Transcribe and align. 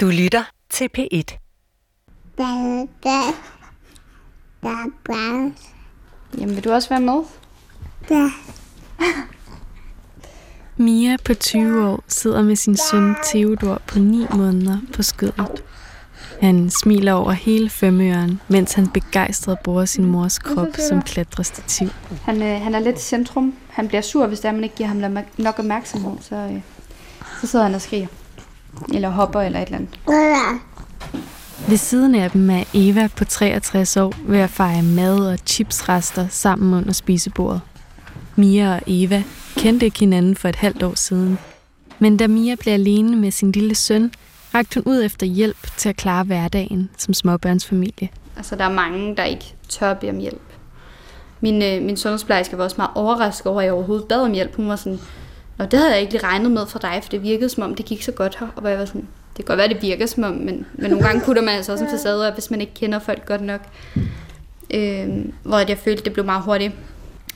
Du 0.00 0.06
lytter 0.06 0.42
til 0.70 0.88
P1. 0.98 1.38
Jamen, 6.38 6.54
vil 6.54 6.64
du 6.64 6.72
også 6.72 6.88
være 6.88 7.00
med? 7.00 7.22
Ja. 8.10 8.30
Mia 10.84 11.16
på 11.24 11.34
20 11.34 11.88
år 11.88 12.04
sidder 12.08 12.42
med 12.42 12.56
sin 12.56 12.76
søn 12.76 13.14
Theodor 13.24 13.82
på 13.86 13.98
9 13.98 14.26
måneder 14.34 14.78
på 14.94 15.02
skødet. 15.02 15.64
Han 16.40 16.70
smiler 16.70 17.12
over 17.12 17.32
hele 17.32 17.70
femøren, 17.70 18.40
mens 18.48 18.72
han 18.72 18.88
begejstret 18.88 19.58
bruger 19.64 19.84
sin 19.84 20.04
mors 20.04 20.38
krop 20.38 20.68
som 20.88 21.02
klatrestativ. 21.02 21.88
Han, 22.22 22.42
øh, 22.42 22.60
han 22.60 22.74
er 22.74 22.78
lidt 22.78 22.96
i 22.98 23.02
centrum. 23.02 23.54
Han 23.68 23.88
bliver 23.88 24.02
sur, 24.02 24.26
hvis 24.26 24.40
der 24.40 24.52
man 24.52 24.64
ikke 24.64 24.76
giver 24.76 24.88
ham 24.88 25.24
nok 25.38 25.58
opmærksomhed. 25.58 26.12
Så, 26.20 26.34
øh, 26.34 26.60
så 27.40 27.46
sidder 27.46 27.64
han 27.64 27.74
og 27.74 27.80
skriger. 27.80 28.06
Eller 28.94 29.08
hopper 29.08 29.40
eller 29.40 29.60
et 29.60 29.66
eller 29.66 29.78
andet. 29.78 30.60
Ved 31.68 31.76
siden 31.76 32.14
af 32.14 32.30
dem 32.30 32.50
er 32.50 32.64
Eva 32.74 33.08
på 33.16 33.24
63 33.24 33.96
år 33.96 34.14
ved 34.26 34.38
at 34.38 34.50
fejre 34.50 34.82
mad 34.82 35.32
og 35.32 35.38
chipsrester 35.46 36.26
sammen 36.28 36.74
under 36.74 36.92
spisebordet. 36.92 37.60
Mia 38.36 38.74
og 38.74 38.80
Eva 38.86 39.22
kendte 39.56 39.86
ikke 39.86 39.98
hinanden 39.98 40.36
for 40.36 40.48
et 40.48 40.56
halvt 40.56 40.82
år 40.82 40.94
siden. 40.94 41.38
Men 41.98 42.16
da 42.16 42.26
Mia 42.26 42.54
blev 42.54 42.72
alene 42.72 43.16
med 43.16 43.30
sin 43.30 43.52
lille 43.52 43.74
søn, 43.74 44.12
rakte 44.54 44.74
hun 44.80 44.92
ud 44.92 45.04
efter 45.04 45.26
hjælp 45.26 45.76
til 45.76 45.88
at 45.88 45.96
klare 45.96 46.24
hverdagen 46.24 46.90
som 46.96 47.14
småbørnsfamilie. 47.14 48.08
Altså, 48.36 48.56
der 48.56 48.64
er 48.64 48.72
mange, 48.72 49.16
der 49.16 49.24
ikke 49.24 49.54
tør 49.68 49.94
bede 49.94 50.10
om 50.10 50.18
hjælp. 50.18 50.42
Min, 51.40 51.62
øh, 51.62 51.82
min 51.82 51.96
sundhedsplejerske 51.96 52.58
var 52.58 52.64
også 52.64 52.76
meget 52.78 52.90
overrasket 52.94 53.46
over, 53.46 53.60
at 53.60 53.64
jeg 53.64 53.72
overhovedet 53.72 54.08
bad 54.08 54.20
om 54.20 54.32
hjælp. 54.32 54.56
Hun 54.56 54.68
var 54.68 54.76
sådan, 54.76 54.98
Nå, 55.58 55.64
det 55.64 55.78
havde 55.78 55.92
jeg 55.92 56.00
ikke 56.00 56.12
lige 56.12 56.26
regnet 56.26 56.50
med 56.50 56.66
for 56.66 56.78
dig, 56.78 56.98
for 57.02 57.10
det 57.10 57.22
virkede 57.22 57.48
som 57.48 57.62
om, 57.62 57.74
det 57.74 57.84
gik 57.84 58.02
så 58.02 58.12
godt 58.12 58.38
her. 58.40 58.46
Og 58.56 58.70
jeg 58.70 58.78
var 58.78 58.84
sådan, 58.84 59.08
det 59.36 59.44
kan 59.44 59.44
godt 59.44 59.58
være, 59.58 59.68
det 59.68 59.82
virker 59.82 60.06
som 60.06 60.24
om, 60.24 60.32
men, 60.32 60.66
men 60.74 60.90
nogle 60.90 61.06
gange 61.06 61.22
putter 61.24 61.42
man 61.42 61.54
altså 61.54 61.72
også 61.72 61.84
en 61.84 61.90
facade, 61.90 62.30
hvis 62.34 62.50
man 62.50 62.60
ikke 62.60 62.74
kender 62.74 62.98
folk 62.98 63.26
godt 63.26 63.42
nok. 63.42 63.60
Øh, 64.74 65.08
hvor 65.42 65.58
jeg 65.58 65.78
følte, 65.78 66.04
det 66.04 66.12
blev 66.12 66.24
meget 66.24 66.42
hurtigt 66.42 66.72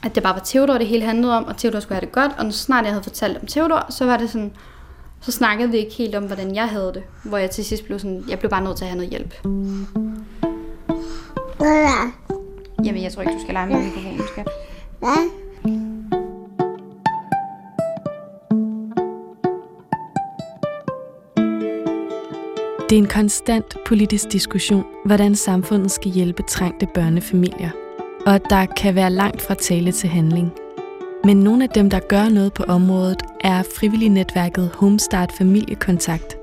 at 0.02 0.14
det 0.14 0.22
bare 0.22 0.34
var 0.34 0.42
Theodor, 0.44 0.78
det 0.78 0.86
hele 0.86 1.05
handlede 1.05 1.36
om, 1.36 1.44
og 1.44 1.56
Theodor 1.56 1.80
skulle 1.80 1.94
have 1.94 2.06
det 2.06 2.12
godt. 2.12 2.32
Og 2.38 2.52
så 2.52 2.58
snart 2.58 2.84
jeg 2.84 2.92
havde 2.92 3.02
fortalt 3.02 3.38
om 3.38 3.47
Theodor, 3.47 3.86
så 3.91 4.06
var 4.06 4.16
det 4.16 4.30
sådan, 4.30 4.52
så 5.20 5.32
snakkede 5.32 5.70
vi 5.70 5.77
ikke 5.77 5.92
helt 5.92 6.14
om, 6.14 6.25
hvordan 6.25 6.54
jeg 6.54 6.69
havde 6.69 6.92
det. 6.94 7.02
Hvor 7.25 7.38
jeg 7.38 7.50
til 7.50 7.64
sidst 7.64 7.84
blev 7.84 7.98
sådan, 7.98 8.25
jeg 8.28 8.38
blev 8.38 8.50
bare 8.50 8.64
nødt 8.64 8.77
til 8.77 8.84
at 8.84 8.88
have 8.88 8.97
noget 8.97 9.10
hjælp. 9.10 9.34
Jamen, 12.84 13.02
jeg 13.02 13.12
tror 13.12 13.22
ikke, 13.22 13.34
du 13.34 13.41
skal 13.41 13.54
lege 13.54 13.66
med 13.66 13.77
mikrofonen, 13.77 14.20
skat. 14.32 14.48
Hvad? 14.98 15.41
Det 22.92 22.98
er 22.98 23.02
en 23.02 23.08
konstant 23.08 23.76
politisk 23.86 24.32
diskussion, 24.32 24.84
hvordan 25.04 25.34
samfundet 25.34 25.90
skal 25.90 26.10
hjælpe 26.10 26.42
trængte 26.42 26.86
børnefamilier– 26.94 27.70
og 28.26 28.34
at 28.34 28.42
der 28.50 28.66
kan 28.66 28.94
være 28.94 29.10
langt 29.10 29.42
fra 29.42 29.54
tale 29.54 29.92
til 29.92 30.08
handling. 30.08 30.52
Men 31.24 31.36
nogle 31.36 31.64
af 31.64 31.70
dem, 31.70 31.90
der 31.90 31.98
gør 31.98 32.28
noget 32.28 32.52
på 32.52 32.62
området, 32.62 33.22
er 33.40 33.62
frivillignetværket 33.62 34.70
Homestart 34.74 35.32
Familiekontakt. 35.38 36.36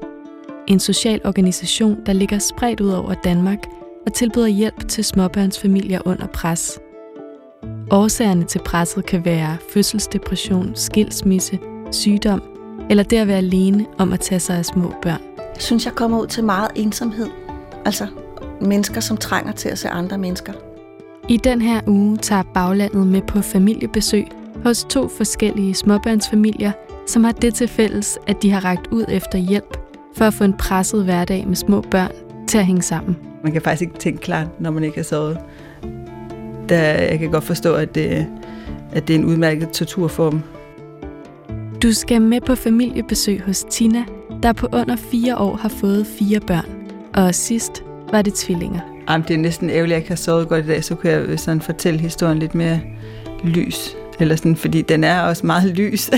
En 0.67 0.79
social 0.79 1.21
organisation, 1.25 1.97
der 2.05 2.13
ligger 2.13 2.39
spredt 2.39 2.81
ud 2.81 2.89
over 2.89 3.13
Danmark 3.13 3.59
og 4.05 4.13
tilbyder 4.13 4.47
hjælp 4.47 4.87
til 4.87 5.03
småbørnsfamilier 5.05 6.01
under 6.05 6.27
pres. 6.27 6.79
Årsagerne 7.91 8.43
til 8.43 8.61
presset 8.65 9.05
kan 9.05 9.25
være 9.25 9.57
fødselsdepression, 9.73 10.71
skilsmisse, 10.75 11.59
sygdom 11.91 12.41
eller 12.89 13.03
det 13.03 13.17
at 13.17 13.27
være 13.27 13.37
alene 13.37 13.85
om 13.97 14.13
at 14.13 14.19
tage 14.19 14.39
sig 14.39 14.57
af 14.57 14.65
små 14.65 14.93
børn. 15.01 15.38
Jeg 15.59 15.63
synes, 15.63 15.85
jeg 15.85 15.93
kommer 15.93 16.19
ud 16.19 16.27
til 16.27 16.43
meget 16.43 16.71
ensomhed. 16.75 17.27
Altså 17.85 18.07
mennesker, 18.61 19.01
som 19.01 19.17
trænger 19.17 19.51
til 19.51 19.69
at 19.69 19.77
se 19.77 19.89
andre 19.89 20.17
mennesker. 20.17 20.53
I 21.29 21.37
den 21.37 21.61
her 21.61 21.81
uge 21.87 22.17
tager 22.17 22.43
baglandet 22.53 23.07
med 23.07 23.21
på 23.21 23.41
familiebesøg 23.41 24.27
hos 24.63 24.83
to 24.83 25.07
forskellige 25.07 25.73
småbørnsfamilier, 25.73 26.71
som 27.07 27.23
har 27.23 27.31
det 27.31 27.53
til 27.53 27.67
fælles, 27.67 28.19
at 28.27 28.41
de 28.41 28.51
har 28.51 28.65
rækket 28.65 28.87
ud 28.91 29.05
efter 29.09 29.37
hjælp 29.37 29.77
for 30.15 30.25
at 30.25 30.33
få 30.33 30.43
en 30.43 30.53
presset 30.53 31.03
hverdag 31.03 31.47
med 31.47 31.55
små 31.55 31.81
børn 31.81 32.11
til 32.47 32.57
at 32.57 32.65
hænge 32.65 32.81
sammen. 32.81 33.17
Man 33.43 33.53
kan 33.53 33.61
faktisk 33.61 33.81
ikke 33.81 33.99
tænke 33.99 34.21
klart, 34.21 34.61
når 34.61 34.71
man 34.71 34.83
ikke 34.83 34.97
har 34.97 35.03
sovet. 35.03 35.37
Der, 36.69 36.81
jeg 36.81 37.19
kan 37.19 37.31
godt 37.31 37.43
forstå, 37.43 37.73
at 37.73 37.95
det, 37.95 38.27
at 38.91 39.07
det 39.07 39.15
er 39.15 39.19
en 39.19 39.25
udmærket 39.25 39.69
torturform. 39.69 40.43
Du 41.83 41.93
skal 41.93 42.21
med 42.21 42.41
på 42.41 42.55
familiebesøg 42.55 43.41
hos 43.45 43.65
Tina, 43.69 44.03
der 44.43 44.53
på 44.53 44.67
under 44.73 44.95
fire 44.95 45.37
år 45.37 45.55
har 45.55 45.69
fået 45.69 46.07
fire 46.07 46.39
børn. 46.39 46.65
Og 47.13 47.35
sidst 47.35 47.83
var 48.11 48.21
det 48.21 48.33
tvillinger. 48.33 48.79
Jamen, 49.09 49.27
det 49.27 49.33
er 49.33 49.37
næsten 49.37 49.69
ærgerligt, 49.69 49.85
at 49.85 49.89
jeg 49.89 49.97
ikke 49.97 50.09
har 50.09 50.15
sovet 50.15 50.49
godt 50.49 50.65
i 50.65 50.67
dag, 50.67 50.83
så 50.83 50.95
kunne 50.95 51.11
jeg 51.11 51.39
sådan 51.39 51.61
fortælle 51.61 51.99
historien 51.99 52.39
lidt 52.39 52.55
mere 52.55 52.79
lys. 53.43 53.95
Eller 54.19 54.35
sådan, 54.35 54.55
fordi 54.55 54.81
den 54.81 55.03
er 55.03 55.21
også 55.21 55.45
meget 55.45 55.75
lys. 55.75 56.09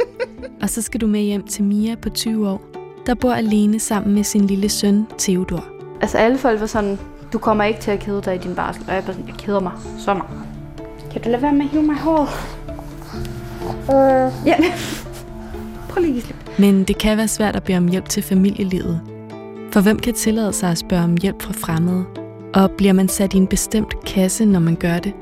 og 0.62 0.70
så 0.70 0.82
skal 0.82 1.00
du 1.00 1.06
med 1.06 1.20
hjem 1.20 1.46
til 1.46 1.64
Mia 1.64 1.94
på 1.94 2.10
20 2.10 2.48
år, 2.48 2.62
der 3.06 3.14
bor 3.14 3.32
alene 3.32 3.80
sammen 3.80 4.14
med 4.14 4.24
sin 4.24 4.46
lille 4.46 4.68
søn, 4.68 5.06
Theodor. 5.18 5.64
Altså 6.00 6.18
alle 6.18 6.38
folk 6.38 6.60
var 6.60 6.66
sådan, 6.66 6.98
du 7.32 7.38
kommer 7.38 7.64
ikke 7.64 7.80
til 7.80 7.90
at 7.90 8.00
kede 8.00 8.22
dig 8.24 8.34
i 8.34 8.38
din 8.38 8.54
barsel. 8.54 8.84
Og 8.88 8.94
jeg 8.94 9.02
sådan, 9.06 9.24
jeg 9.26 9.34
keder 9.38 9.60
mig 9.60 9.72
så 9.98 10.14
meget. 10.14 10.30
Kan 11.12 11.22
du 11.22 11.28
lade 11.28 11.42
være 11.42 11.52
med 11.52 11.64
at 11.64 11.70
hive 11.70 11.82
mig 11.82 11.96
håret? 11.96 12.28
Uh. 13.88 14.46
Ja. 14.46 14.56
Prøv 15.94 16.02
lige 16.02 16.22
at 16.28 16.58
Men 16.58 16.84
det 16.84 16.98
kan 16.98 17.16
være 17.16 17.28
svært 17.28 17.56
at 17.56 17.62
bede 17.62 17.78
om 17.78 17.88
hjælp 17.88 18.08
til 18.08 18.22
familielivet. 18.22 19.00
For 19.72 19.80
hvem 19.80 19.98
kan 19.98 20.14
tillade 20.14 20.52
sig 20.52 20.70
at 20.70 20.78
spørge 20.78 21.04
om 21.04 21.16
hjælp 21.22 21.42
fra 21.42 21.52
fremmede? 21.52 22.04
Og 22.54 22.70
bliver 22.70 22.92
man 22.92 23.08
sat 23.08 23.34
i 23.34 23.36
en 23.36 23.46
bestemt 23.46 24.04
kasse, 24.04 24.44
når 24.44 24.60
man 24.60 24.76
gør 24.76 24.98
det? 24.98 25.12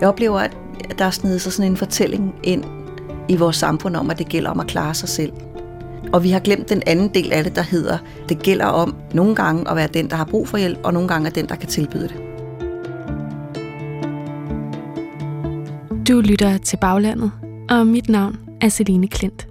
Jeg 0.00 0.08
oplever, 0.08 0.38
at 0.38 0.56
der 0.98 1.04
er 1.04 1.10
snedet 1.10 1.40
sig 1.40 1.52
sådan 1.52 1.70
en 1.70 1.76
fortælling 1.76 2.34
ind 2.42 2.64
i 3.28 3.36
vores 3.36 3.56
samfund 3.56 3.96
om, 3.96 4.10
at 4.10 4.18
det 4.18 4.28
gælder 4.28 4.50
om 4.50 4.60
at 4.60 4.66
klare 4.66 4.94
sig 4.94 5.08
selv. 5.08 5.32
Og 6.12 6.24
vi 6.24 6.30
har 6.30 6.40
glemt 6.40 6.68
den 6.68 6.82
anden 6.86 7.08
del 7.14 7.32
af 7.32 7.44
det, 7.44 7.56
der 7.56 7.62
hedder, 7.62 7.98
det 8.28 8.38
gælder 8.38 8.66
om 8.66 8.94
nogle 9.14 9.34
gange 9.34 9.70
at 9.70 9.76
være 9.76 9.88
den, 9.94 10.10
der 10.10 10.16
har 10.16 10.24
brug 10.24 10.48
for 10.48 10.58
hjælp, 10.58 10.78
og 10.84 10.92
nogle 10.92 11.08
gange 11.08 11.28
er 11.28 11.32
den, 11.32 11.48
der 11.48 11.54
kan 11.54 11.68
tilbyde 11.68 12.08
det. 12.08 12.16
Du 16.08 16.20
lytter 16.20 16.58
til 16.58 16.76
Baglandet, 16.76 17.30
og 17.70 17.86
mit 17.86 18.08
navn 18.08 18.36
er 18.60 18.68
Celine 18.68 19.08
Klint. 19.08 19.49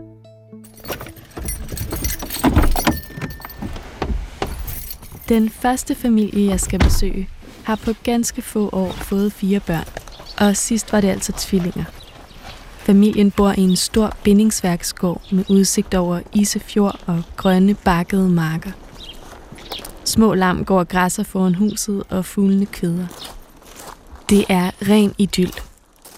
Den 5.29 5.49
første 5.49 5.95
familie, 5.95 6.49
jeg 6.49 6.59
skal 6.59 6.79
besøge, 6.79 7.29
har 7.63 7.75
på 7.75 7.93
ganske 8.03 8.41
få 8.41 8.69
år 8.71 8.91
fået 8.91 9.33
fire 9.33 9.59
børn, 9.59 9.85
og 10.37 10.57
sidst 10.57 10.91
var 10.93 11.01
det 11.01 11.07
altså 11.07 11.31
tvillinger. 11.31 11.83
Familien 12.77 13.31
bor 13.31 13.51
i 13.57 13.61
en 13.61 13.75
stor 13.75 14.17
bindingsværksgård 14.23 15.21
med 15.31 15.43
udsigt 15.49 15.95
over 15.95 16.19
Isefjord 16.33 16.99
og 17.05 17.23
grønne 17.37 17.73
bakkede 17.73 18.29
marker. 18.29 18.71
Små 20.05 20.33
lam 20.33 20.65
går 20.65 20.79
og 20.79 20.87
græsser 20.87 21.23
foran 21.23 21.55
huset, 21.55 22.03
og 22.09 22.25
fuglene 22.25 22.65
kvæder. 22.65 23.07
Det 24.29 24.45
er 24.49 24.71
ren 24.89 25.13
idyll. 25.17 25.53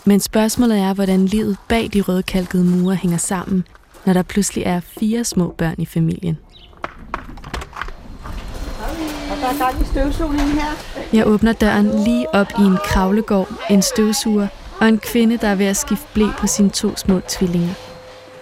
Men 0.05 0.19
spørgsmålet 0.19 0.79
er, 0.79 0.93
hvordan 0.93 1.25
livet 1.25 1.57
bag 1.69 1.89
de 1.93 2.01
rødkalkede 2.01 2.63
mure 2.63 2.95
hænger 2.95 3.17
sammen, 3.17 3.63
når 4.05 4.13
der 4.13 4.23
pludselig 4.23 4.63
er 4.63 4.79
fire 4.79 5.23
små 5.23 5.55
børn 5.57 5.75
i 5.78 5.85
familien. 5.85 6.38
Der 9.41 9.47
er 9.47 9.57
gang 9.57 9.81
i 9.81 9.85
støvsugningen 9.85 10.59
her. 10.59 10.69
Jeg 11.13 11.28
åbner 11.28 11.53
døren 11.53 12.03
lige 12.03 12.35
op 12.35 12.47
i 12.59 12.62
en 12.62 12.78
kravlegård, 12.85 13.50
en 13.69 13.81
støvsuger 13.81 14.47
og 14.79 14.88
en 14.88 15.00
kvinde, 15.00 15.38
der 15.38 15.47
er 15.47 15.56
ved 15.56 15.66
at 15.66 15.78
skifte 15.78 16.07
blæ 16.13 16.25
på 16.38 16.47
sine 16.47 16.69
to 16.69 16.96
små 16.96 17.19
tvillinger. 17.28 17.74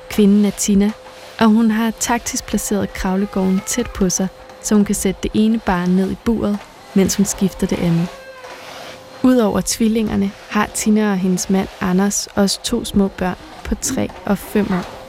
Kvinden 0.10 0.46
er 0.46 0.50
Tina, 0.50 0.92
og 1.40 1.48
hun 1.48 1.72
har 1.72 1.92
taktisk 2.00 2.46
placeret 2.46 2.94
kravlegården 2.94 3.62
tæt 3.66 3.90
på 3.90 4.10
sig, 4.10 4.28
så 4.62 4.76
hun 4.76 4.86
kan 4.86 4.96
sætte 4.96 5.20
det 5.24 5.32
ene 5.34 5.60
barn 5.60 5.90
ned 5.90 6.12
i 6.12 6.18
buret, 6.26 6.58
mens 6.94 7.16
hun 7.16 7.26
skifter 7.26 7.68
det 7.68 7.80
andet. 7.80 8.08
Udover 9.24 9.62
tvillingerne 9.66 10.32
har 10.50 10.66
Tina 10.74 11.12
og 11.12 11.18
hendes 11.18 11.50
mand 11.50 11.68
Anders 11.82 12.28
også 12.36 12.62
to 12.64 12.86
små 12.86 13.08
børn 13.08 13.36
på 13.64 13.76
3 13.76 14.10
og 14.26 14.38
5 14.38 14.72
år. 14.72 15.00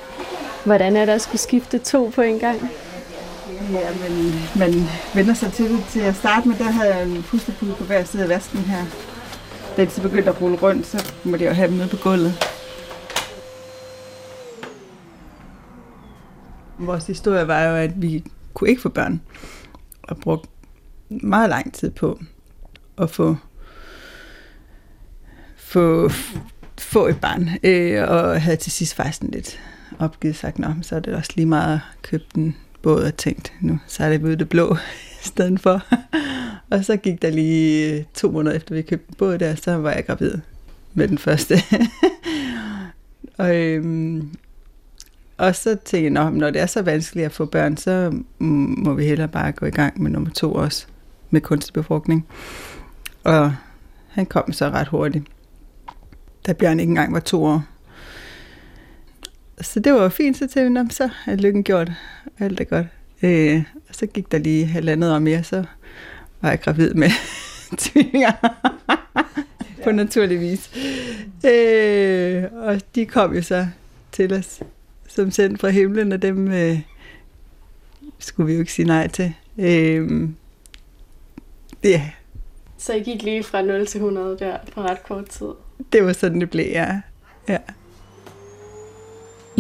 Hvordan 0.65 0.97
er 0.97 1.05
det 1.05 1.13
at 1.13 1.23
skulle 1.23 1.41
skifte 1.41 1.79
to 1.79 2.13
på 2.15 2.23
en 2.23 2.39
gang? 2.39 2.71
Ja, 3.69 3.91
men 4.09 4.33
man 4.59 4.89
vender 5.15 5.35
sig 5.35 5.53
til 5.53 5.71
det. 5.71 5.85
Til 5.89 6.01
at 6.01 6.17
starte 6.17 6.49
med, 6.49 6.59
der 6.59 6.71
havde 6.71 6.95
jeg 6.95 7.07
en 7.07 7.23
pustepude 7.23 7.75
på 7.75 7.85
hver 7.85 8.05
side 8.05 8.23
af 8.23 8.29
vasken 8.29 8.59
her. 8.59 8.85
Da 9.77 9.85
de 9.85 9.91
så 9.91 10.03
begyndte 10.03 10.31
at 10.31 10.43
rulle 10.43 10.57
rundt, 10.57 10.87
så 10.87 11.13
måtte 11.25 11.45
jeg 11.45 11.51
jo 11.51 11.55
have 11.55 11.69
dem 11.69 11.77
nede 11.77 11.89
på 11.89 11.97
gulvet. 11.97 12.35
Vores 16.79 17.07
historie 17.07 17.49
var 17.49 17.63
jo, 17.65 17.77
at 17.77 18.03
vi 18.03 18.25
kunne 18.55 18.71
ikke 18.71 18.83
få 18.83 18.89
børn. 18.89 19.21
Og 20.03 20.17
brugte 20.17 20.49
meget 21.09 21.51
lang 21.51 21.75
tid 21.75 21.91
på 21.91 22.21
at 22.99 23.11
få, 23.11 23.37
få, 25.57 26.11
få 26.79 27.07
et 27.07 27.21
barn. 27.21 27.49
Øh, 27.63 28.09
og 28.09 28.43
havde 28.43 28.57
til 28.57 28.73
sidst 28.73 28.95
faktisk 28.95 29.23
lidt 29.23 29.61
opgivet 29.99 30.37
sagt, 30.37 30.59
Nå, 30.59 30.69
så 30.83 30.97
er 30.97 31.01
det 31.01 31.15
også 31.15 31.33
lige 31.35 31.47
meget 31.47 31.75
at 31.75 32.03
købe 32.03 32.25
den 32.35 32.57
båd 32.83 33.03
og 33.03 33.17
tænkte, 33.17 33.51
nu 33.61 33.79
så 33.87 34.19
vi 34.19 34.25
ud 34.25 34.37
det 34.37 34.49
blå 34.49 34.77
i 35.23 35.27
stedet 35.27 35.61
for. 35.61 35.83
og 36.71 36.85
så 36.85 36.97
gik 36.97 37.23
der 37.23 37.31
lige 37.31 37.95
øh, 37.95 38.05
to 38.15 38.31
måneder 38.31 38.57
efter, 38.57 38.75
vi 38.75 38.83
købte 38.83 39.07
en 39.09 39.15
båd 39.19 39.39
der, 39.39 39.55
så 39.55 39.77
var 39.77 39.93
jeg 39.93 40.07
gravid 40.07 40.35
med 40.95 41.09
den 41.09 41.19
første. 41.19 41.55
og, 43.39 43.57
øhm, 43.57 44.31
og 45.37 45.57
så 45.57 45.77
tænkte 45.85 46.21
jeg, 46.21 46.31
når 46.31 46.51
det 46.51 46.63
er 46.63 46.67
så 46.67 46.83
vanskeligt 46.83 47.27
at 47.27 47.33
få 47.33 47.45
børn, 47.45 47.77
så 47.77 48.13
må 48.39 48.95
vi 48.95 49.05
hellere 49.05 49.29
bare 49.29 49.53
gå 49.53 49.67
i 49.67 49.71
gang 49.71 50.03
med 50.03 50.11
nummer 50.11 50.31
to 50.31 50.53
også, 50.53 50.87
med 51.31 51.41
kunstig 51.41 51.75
befrugtning. 51.75 52.27
Og 53.25 53.55
han 54.09 54.27
kom 54.27 54.53
så 54.53 54.69
ret 54.69 54.89
hurtigt, 54.89 55.25
da 56.47 56.53
Bjørn 56.53 56.81
ikke 56.81 56.91
engang 56.91 57.13
var 57.13 57.21
to 57.21 57.45
år. 57.45 57.65
Så 59.61 59.81
det 59.81 59.93
var 59.93 60.09
fint, 60.09 60.37
så 60.37 60.47
tænkte 60.47 60.81
jeg, 60.81 60.87
så 60.91 61.09
er 61.27 61.37
lykken 61.37 61.65
gjort, 61.65 61.93
alt 62.39 62.61
er 62.61 62.65
godt. 62.65 62.87
Øh, 63.23 63.63
og 63.89 63.95
så 63.95 64.07
gik 64.07 64.33
der 64.33 64.39
lige 64.39 64.67
halvandet 64.67 65.15
år 65.15 65.19
mere, 65.19 65.43
så 65.43 65.65
var 66.41 66.49
jeg 66.49 66.61
gravid 66.61 66.95
med 66.95 67.11
tvillinger. 67.79 68.33
på 69.85 69.93
naturlig 69.93 70.41
vis. 70.41 70.71
Øh, 71.47 72.45
og 72.53 72.81
de 72.95 73.07
kom 73.07 73.35
jo 73.35 73.43
så 73.43 73.67
til 74.13 74.33
os 74.33 74.63
som 75.09 75.31
sendt 75.31 75.61
fra 75.61 75.69
himlen, 75.69 76.13
og 76.13 76.23
dem 76.23 76.53
øh, 76.53 76.81
skulle 78.19 78.47
vi 78.47 78.53
jo 78.53 78.61
ikke 78.61 78.73
sige 78.73 78.87
nej 78.87 79.09
til. 79.09 79.35
Øh, 79.59 80.29
ja. 81.85 82.11
Så 82.79 82.93
I 82.93 83.01
gik 83.01 83.23
lige 83.23 83.43
fra 83.43 83.63
0 83.63 83.87
til 83.87 83.99
100 83.99 84.37
der 84.39 84.57
på 84.75 84.83
ret 84.83 85.03
kort 85.03 85.29
tid? 85.29 85.47
Det 85.93 86.05
var 86.05 86.13
sådan, 86.13 86.41
det 86.41 86.51
blev, 86.51 86.67
ja. 86.67 87.01
ja. 87.49 87.59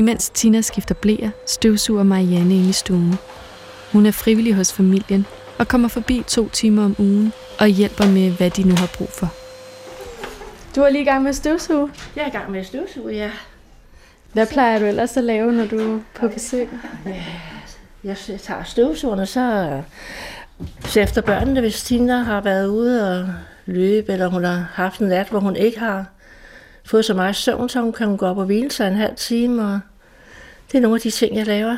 Imens 0.00 0.30
Tina 0.30 0.60
skifter 0.60 0.94
blæer, 0.94 1.30
støvsuger 1.46 2.02
Marianne 2.02 2.54
ind 2.54 2.66
i 2.66 2.72
stuen. 2.72 3.14
Hun 3.92 4.06
er 4.06 4.10
frivillig 4.10 4.54
hos 4.54 4.72
familien 4.72 5.26
og 5.58 5.68
kommer 5.68 5.88
forbi 5.88 6.22
to 6.26 6.48
timer 6.48 6.84
om 6.84 6.96
ugen 6.98 7.32
og 7.58 7.66
hjælper 7.66 8.06
med, 8.06 8.30
hvad 8.30 8.50
de 8.50 8.62
nu 8.62 8.74
har 8.78 8.90
brug 8.98 9.08
for. 9.08 9.32
Du 10.76 10.80
er 10.80 10.88
lige 10.88 11.02
i 11.02 11.04
gang 11.04 11.22
med 11.22 11.28
at 11.30 11.36
støvsuge? 11.36 11.90
Jeg 12.16 12.22
er 12.22 12.26
i 12.26 12.30
gang 12.30 12.50
med 12.50 12.60
at 12.60 12.66
støvsuge, 12.66 13.12
ja. 13.12 13.30
Hvad 14.32 14.46
plejer 14.46 14.78
du 14.78 14.84
ellers 14.84 15.16
at 15.16 15.24
lave, 15.24 15.52
når 15.52 15.66
du 15.66 15.78
er 15.78 16.00
på 16.14 16.28
besøg? 16.28 16.68
Jeg 18.04 18.16
tager 18.42 18.64
støvsugerne, 18.64 19.26
så, 19.26 19.82
så 20.84 21.00
efter 21.00 21.20
børnene, 21.20 21.60
hvis 21.60 21.82
Tina 21.82 22.22
har 22.22 22.40
været 22.40 22.66
ude 22.66 23.20
og 23.20 23.28
løbe, 23.66 24.12
eller 24.12 24.26
hun 24.26 24.44
har 24.44 24.66
haft 24.72 25.00
en 25.00 25.08
nat, 25.08 25.28
hvor 25.28 25.40
hun 25.40 25.56
ikke 25.56 25.78
har 25.78 26.04
fået 26.84 27.04
så 27.04 27.14
meget 27.14 27.36
søvn, 27.36 27.68
så 27.68 27.80
hun 27.80 27.92
kan 27.92 28.16
gå 28.16 28.26
op 28.26 28.38
og 28.38 28.44
hvile 28.44 28.70
sig 28.70 28.88
en 28.88 28.96
halv 28.96 29.16
time, 29.16 29.62
og 29.62 29.80
det 30.72 30.78
er 30.78 30.80
nogle 30.80 30.94
af 30.94 31.00
de 31.00 31.10
ting, 31.10 31.36
jeg 31.36 31.46
laver. 31.46 31.76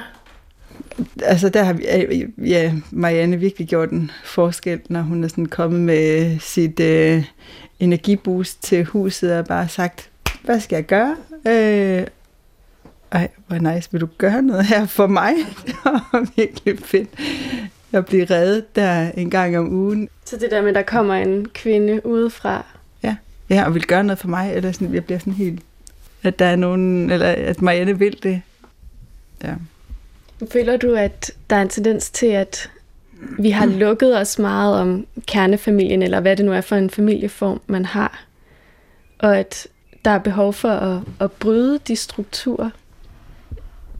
Altså 1.22 1.48
der 1.48 1.62
har 1.62 1.72
vi, 1.72 2.26
ja, 2.46 2.74
Marianne 2.90 3.36
virkelig 3.36 3.68
gjort 3.68 3.90
en 3.90 4.10
forskel, 4.24 4.80
når 4.88 5.00
hun 5.00 5.24
er 5.24 5.28
sådan 5.28 5.46
kommet 5.46 5.80
med 5.80 6.38
sit 6.38 6.80
øh, 6.80 7.24
energiboost 7.80 8.62
til 8.62 8.84
huset 8.84 9.38
og 9.38 9.46
bare 9.46 9.68
sagt, 9.68 10.10
hvad 10.42 10.60
skal 10.60 10.76
jeg 10.76 10.86
gøre? 10.86 11.16
Øh, 11.46 12.06
ej, 13.12 13.28
hvor 13.46 13.72
nice, 13.72 13.88
vil 13.92 14.00
du 14.00 14.08
gøre 14.18 14.42
noget 14.42 14.64
her 14.64 14.86
for 14.86 15.06
mig? 15.06 15.32
Det 15.66 15.74
var 15.84 16.26
virkelig 16.36 16.78
fedt 16.78 17.08
at 17.92 18.06
blive 18.06 18.24
reddet 18.24 18.76
der 18.76 19.10
en 19.16 19.30
gang 19.30 19.58
om 19.58 19.72
ugen. 19.72 20.08
Så 20.24 20.36
det 20.36 20.50
der 20.50 20.60
med, 20.60 20.68
at 20.68 20.74
der 20.74 20.82
kommer 20.82 21.14
en 21.14 21.48
kvinde 21.48 22.06
udefra? 22.06 22.66
Ja, 23.02 23.16
ja 23.50 23.64
og 23.64 23.74
vil 23.74 23.86
gøre 23.86 24.04
noget 24.04 24.18
for 24.18 24.28
mig, 24.28 24.52
eller 24.54 24.72
sådan, 24.72 24.94
jeg 24.94 25.04
bliver 25.04 25.18
sådan 25.18 25.32
helt, 25.32 25.62
at 26.22 26.38
der 26.38 26.46
er 26.46 26.56
nogen, 26.56 27.10
eller 27.10 27.28
at 27.28 27.62
Marianne 27.62 27.98
vil 27.98 28.22
det. 28.22 28.42
Ja. 29.42 29.54
Føler 30.52 30.76
du, 30.76 30.94
at 30.94 31.30
der 31.50 31.56
er 31.56 31.62
en 31.62 31.68
tendens 31.68 32.10
til, 32.10 32.26
at 32.26 32.70
vi 33.38 33.50
har 33.50 33.66
lukket 33.66 34.18
os 34.18 34.38
meget 34.38 34.80
om 34.80 35.06
kernefamilien, 35.26 36.02
eller 36.02 36.20
hvad 36.20 36.36
det 36.36 36.44
nu 36.44 36.52
er 36.52 36.60
for 36.60 36.76
en 36.76 36.90
familieform, 36.90 37.60
man 37.66 37.84
har, 37.84 38.24
og 39.18 39.38
at 39.38 39.66
der 40.04 40.10
er 40.10 40.18
behov 40.18 40.52
for 40.52 40.68
at, 40.68 41.02
at 41.20 41.32
bryde 41.32 41.78
de 41.88 41.96
strukturer? 41.96 42.70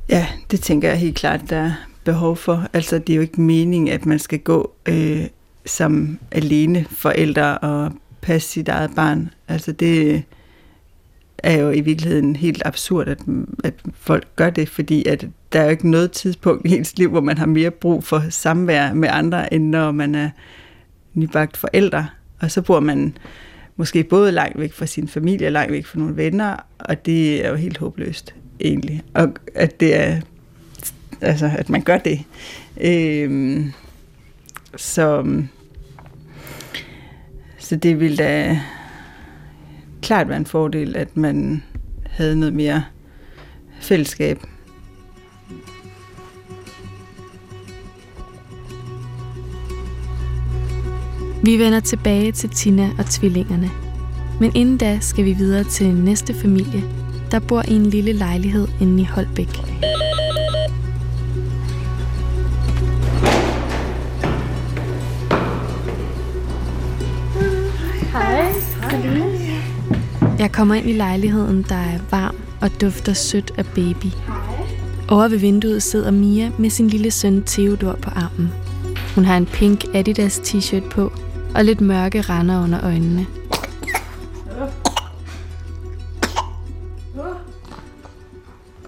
Ja, 0.08 0.26
det 0.50 0.60
tænker 0.60 0.88
jeg 0.88 0.98
helt 0.98 1.16
klart, 1.16 1.40
der 1.50 1.56
er 1.56 1.72
behov 2.04 2.36
for. 2.36 2.66
Altså, 2.72 2.98
det 2.98 3.12
er 3.12 3.16
jo 3.16 3.22
ikke 3.22 3.40
meningen, 3.40 3.88
at 3.88 4.06
man 4.06 4.18
skal 4.18 4.38
gå 4.38 4.72
øh, 4.86 5.26
som 5.66 6.18
alene 6.30 6.86
forældre 6.90 7.58
og 7.58 7.92
passe 8.20 8.48
sit 8.48 8.68
eget 8.68 8.90
barn. 8.96 9.30
Altså, 9.48 9.72
det 9.72 10.22
er 11.42 11.58
jo 11.58 11.70
i 11.70 11.80
virkeligheden 11.80 12.36
helt 12.36 12.62
absurd, 12.64 13.08
at, 13.08 13.18
at 13.64 13.74
folk 13.94 14.26
gør 14.36 14.50
det, 14.50 14.68
fordi 14.68 15.08
at 15.08 15.26
der 15.52 15.60
er 15.60 15.64
jo 15.64 15.70
ikke 15.70 15.90
noget 15.90 16.12
tidspunkt 16.12 16.66
i 16.66 16.76
ens 16.76 16.98
liv, 16.98 17.10
hvor 17.10 17.20
man 17.20 17.38
har 17.38 17.46
mere 17.46 17.70
brug 17.70 18.04
for 18.04 18.22
samvær 18.30 18.92
med 18.92 19.08
andre, 19.12 19.54
end 19.54 19.68
når 19.68 19.92
man 19.92 20.14
er 20.14 20.30
nybagt 21.14 21.56
forældre. 21.56 22.08
Og 22.40 22.50
så 22.50 22.62
bor 22.62 22.80
man 22.80 23.16
måske 23.76 24.04
både 24.04 24.32
langt 24.32 24.58
væk 24.58 24.72
fra 24.72 24.86
sin 24.86 25.08
familie 25.08 25.46
og 25.46 25.52
langt 25.52 25.72
væk 25.72 25.86
fra 25.86 25.98
nogle 25.98 26.16
venner, 26.16 26.56
og 26.78 27.06
det 27.06 27.44
er 27.44 27.48
jo 27.50 27.54
helt 27.54 27.78
håbløst 27.78 28.34
egentlig. 28.60 29.02
Og 29.14 29.28
at 29.54 29.80
det 29.80 29.94
er, 29.94 30.20
altså 31.20 31.50
at 31.58 31.70
man 31.70 31.82
gør 31.82 31.98
det. 31.98 32.20
Øhm, 32.80 33.72
så, 34.76 35.24
så 37.58 37.76
det 37.76 38.00
ville 38.00 38.16
da 38.16 38.60
klart 40.02 40.28
være 40.28 40.36
en 40.36 40.46
fordel, 40.46 40.96
at 40.96 41.16
man 41.16 41.62
havde 42.06 42.36
noget 42.36 42.54
mere 42.54 42.84
fællesskab. 43.80 44.38
Vi 51.44 51.58
vender 51.58 51.80
tilbage 51.80 52.32
til 52.32 52.50
Tina 52.50 52.90
og 52.98 53.06
tvillingerne. 53.06 53.70
Men 54.40 54.52
inden 54.54 54.78
da 54.78 54.98
skal 55.00 55.24
vi 55.24 55.32
videre 55.32 55.64
til 55.64 55.94
næste 55.94 56.34
familie, 56.34 56.82
der 57.30 57.40
bor 57.40 57.62
i 57.68 57.72
en 57.72 57.86
lille 57.86 58.12
lejlighed 58.12 58.68
inde 58.80 59.02
i 59.02 59.04
Holbæk. 59.04 59.48
Jeg 70.42 70.52
kommer 70.52 70.74
ind 70.74 70.88
i 70.88 70.92
lejligheden, 70.92 71.62
der 71.68 71.74
er 71.74 71.98
varm 72.10 72.36
og 72.60 72.80
dufter 72.80 73.12
sødt 73.12 73.52
af 73.58 73.66
baby. 73.66 74.06
Over 75.08 75.28
ved 75.28 75.38
vinduet 75.38 75.82
sidder 75.82 76.10
Mia 76.10 76.50
med 76.58 76.70
sin 76.70 76.88
lille 76.88 77.10
søn 77.10 77.42
Theodor 77.42 77.98
på 78.02 78.10
armen. 78.10 78.52
Hun 79.14 79.24
har 79.24 79.36
en 79.36 79.46
pink 79.46 79.84
Adidas 79.94 80.38
t-shirt 80.38 80.90
på 80.90 81.12
og 81.54 81.64
lidt 81.64 81.80
mørke 81.80 82.20
render 82.20 82.64
under 82.64 82.84
øjnene. 82.84 83.26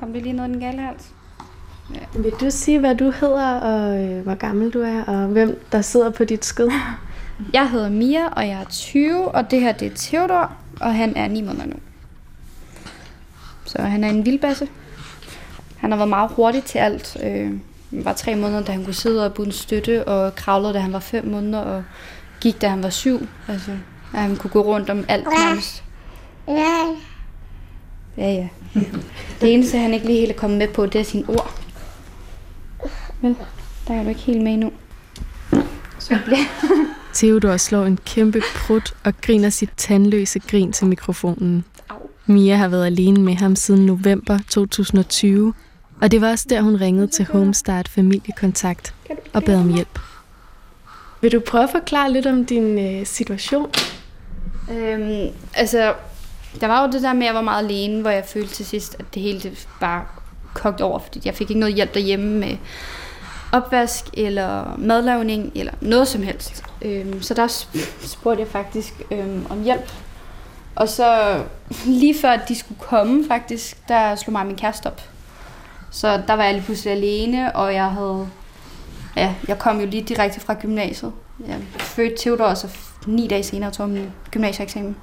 Kom 0.00 0.12
det 0.12 0.22
lige 0.22 0.32
ned 0.32 0.44
i 0.44 0.48
den 0.48 0.60
gale 0.60 0.80
hals? 0.80 1.08
Ja. 1.94 2.20
Vil 2.20 2.32
du 2.40 2.46
sige, 2.50 2.80
hvad 2.80 2.94
du 2.94 3.10
hedder, 3.10 3.60
og 3.60 4.04
øh, 4.04 4.22
hvor 4.22 4.34
gammel 4.34 4.70
du 4.70 4.80
er, 4.80 5.02
og 5.04 5.26
hvem 5.26 5.58
der 5.72 5.82
sidder 5.82 6.10
på 6.10 6.24
dit 6.24 6.44
skød? 6.44 6.70
Jeg 7.52 7.70
hedder 7.70 7.88
Mia, 7.88 8.26
og 8.26 8.48
jeg 8.48 8.60
er 8.60 8.64
20, 8.64 9.28
og 9.28 9.50
det 9.50 9.60
her 9.60 9.72
det 9.72 9.92
er 9.92 9.96
Theodor, 9.96 10.52
og 10.80 10.94
han 10.94 11.16
er 11.16 11.28
9 11.28 11.42
måneder 11.42 11.66
nu. 11.66 11.76
Så 13.64 13.82
han 13.82 14.04
er 14.04 14.08
en 14.08 14.26
vildbasse. 14.26 14.68
Han 15.76 15.90
har 15.90 15.96
været 15.96 16.08
meget 16.08 16.30
hurtig 16.30 16.64
til 16.64 16.78
alt. 16.78 17.16
Øh, 17.22 17.52
var 17.90 18.12
tre 18.12 18.34
måneder, 18.34 18.62
da 18.62 18.72
han 18.72 18.84
kunne 18.84 18.94
sidde 18.94 19.26
og 19.26 19.34
bunde 19.34 19.52
støtte, 19.52 20.08
og 20.08 20.34
kravlede, 20.34 20.74
da 20.74 20.78
han 20.78 20.92
var 20.92 20.98
fem 20.98 21.26
måneder, 21.26 21.58
og 21.58 21.84
gik, 22.40 22.60
da 22.60 22.68
han 22.68 22.82
var 22.82 22.90
syv. 22.90 23.26
Altså, 23.48 23.70
at 24.14 24.20
han 24.20 24.36
kunne 24.36 24.50
gå 24.50 24.60
rundt 24.60 24.90
om 24.90 25.04
alt 25.08 25.24
nærmest. 25.24 25.84
Ja, 28.16 28.30
ja. 28.32 28.48
Det 29.40 29.54
eneste, 29.54 29.78
han 29.78 29.94
ikke 29.94 30.06
lige 30.06 30.18
helt 30.18 30.32
er 30.32 30.36
kommet 30.36 30.58
med 30.58 30.68
på, 30.68 30.86
det 30.86 31.00
er 31.00 31.04
sine 31.04 31.28
ord. 31.28 31.60
Men 33.20 33.36
der 33.88 33.94
er 33.94 34.02
du 34.02 34.08
ikke 34.08 34.20
helt 34.20 34.42
med 34.42 34.52
endnu. 34.52 34.72
Så 35.98 36.18
bliver 36.24 36.38
Theodor 37.14 37.56
slår 37.56 37.84
en 37.84 37.98
kæmpe 38.06 38.42
prut 38.56 38.94
og 39.04 39.12
griner 39.20 39.50
sit 39.50 39.70
tandløse 39.76 40.38
grin 40.38 40.72
til 40.72 40.86
mikrofonen. 40.86 41.64
Mia 42.26 42.56
har 42.56 42.68
været 42.68 42.86
alene 42.86 43.20
med 43.20 43.34
ham 43.34 43.56
siden 43.56 43.86
november 43.86 44.38
2020, 44.50 45.54
og 46.00 46.10
det 46.10 46.20
var 46.20 46.30
også 46.30 46.46
der, 46.50 46.60
hun 46.60 46.76
ringede 46.76 47.06
til 47.06 47.26
Homestart 47.32 47.88
Familiekontakt 47.88 48.94
og 49.32 49.44
bad 49.44 49.56
om 49.60 49.74
hjælp. 49.74 49.98
Vil 51.20 51.32
du 51.32 51.40
prøve 51.40 51.64
at 51.64 51.70
forklare 51.70 52.12
lidt 52.12 52.26
om 52.26 52.44
din 52.46 52.78
øh, 52.78 53.06
situation? 53.06 53.70
Øhm, 54.70 55.28
altså, 55.54 55.94
der 56.60 56.66
var 56.66 56.86
jo 56.86 56.92
det 56.92 57.02
der 57.02 57.12
med, 57.12 57.22
at 57.22 57.26
jeg 57.26 57.34
var 57.34 57.42
meget 57.42 57.64
alene, 57.64 58.00
hvor 58.00 58.10
jeg 58.10 58.24
følte 58.28 58.54
til 58.54 58.66
sidst, 58.66 58.96
at 58.98 59.04
det 59.14 59.22
hele 59.22 59.40
det 59.40 59.68
bare 59.80 60.04
kogt 60.54 60.80
over, 60.80 60.98
fordi 60.98 61.20
jeg 61.24 61.34
fik 61.34 61.50
ikke 61.50 61.60
noget 61.60 61.74
hjælp 61.74 61.94
derhjemme 61.94 62.38
med 62.38 62.56
opvask 63.54 64.04
eller 64.14 64.76
madlavning 64.78 65.52
eller 65.54 65.72
noget 65.80 66.08
som 66.08 66.22
helst. 66.22 66.64
Øhm, 66.82 67.22
så 67.22 67.34
der 67.34 67.64
spurgte 68.00 68.40
jeg 68.40 68.48
faktisk 68.48 69.02
øhm, 69.10 69.46
om 69.50 69.62
hjælp. 69.62 69.92
Og 70.76 70.88
så 70.88 71.40
lige 72.00 72.14
før 72.20 72.36
de 72.36 72.54
skulle 72.54 72.80
komme 72.80 73.24
faktisk, 73.28 73.88
der 73.88 74.14
slog 74.14 74.32
mig 74.32 74.46
min 74.46 74.56
kæreste 74.56 74.86
op. 74.86 75.00
Så 75.90 76.22
der 76.26 76.34
var 76.34 76.44
jeg 76.44 76.54
lige 76.54 76.64
pludselig 76.64 76.92
alene, 76.92 77.56
og 77.56 77.74
jeg 77.74 77.90
havde 77.90 78.28
Ja, 79.16 79.34
jeg 79.48 79.58
kom 79.58 79.80
jo 79.80 79.86
lige 79.86 80.02
direkte 80.02 80.40
fra 80.40 80.54
gymnasiet. 80.54 81.12
Jeg 81.48 81.56
fødte 81.78 82.14
Theodor, 82.18 82.44
og 82.44 82.56
så 82.56 82.68
ni 83.06 83.28
dage 83.28 83.42
senere 83.42 83.70
tog 83.70 83.88
jeg 83.88 83.94
min 83.94 84.10
gymnasieeksamen. 84.30 84.96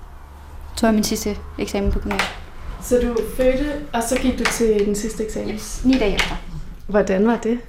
Tog 0.77 0.87
jeg 0.87 0.93
min 0.93 1.03
sidste 1.03 1.37
eksamen 1.59 1.91
på 1.91 1.99
gymnasiet. 1.99 2.29
Så 2.83 2.95
du 2.95 3.17
fødte, 3.35 3.71
og 3.93 4.03
så 4.03 4.19
gik 4.19 4.39
du 4.39 4.43
til 4.43 4.85
den 4.85 4.95
sidste 4.95 5.25
eksamen? 5.25 5.49
Yes, 5.49 5.81
ni 5.85 5.97
dage 5.97 6.15
efter. 6.15 6.35
Hvordan 6.87 7.27
var 7.27 7.37
det? 7.37 7.59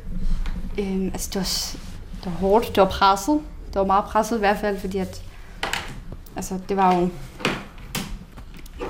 Øhm, 0.79 1.07
altså, 1.07 1.31
det 1.33 1.37
var, 1.37 1.79
det 2.25 2.33
var 2.33 2.39
hårdt. 2.49 2.69
Det 2.69 2.77
var 2.77 2.89
presset. 2.89 3.41
Det 3.67 3.75
var 3.75 3.85
meget 3.87 4.05
presset 4.05 4.37
i 4.37 4.39
hvert 4.39 4.59
fald, 4.59 4.81
fordi 4.81 4.99
at, 4.99 5.23
altså, 6.37 6.59
det 6.69 6.77
var 6.77 6.95
jo 6.95 7.09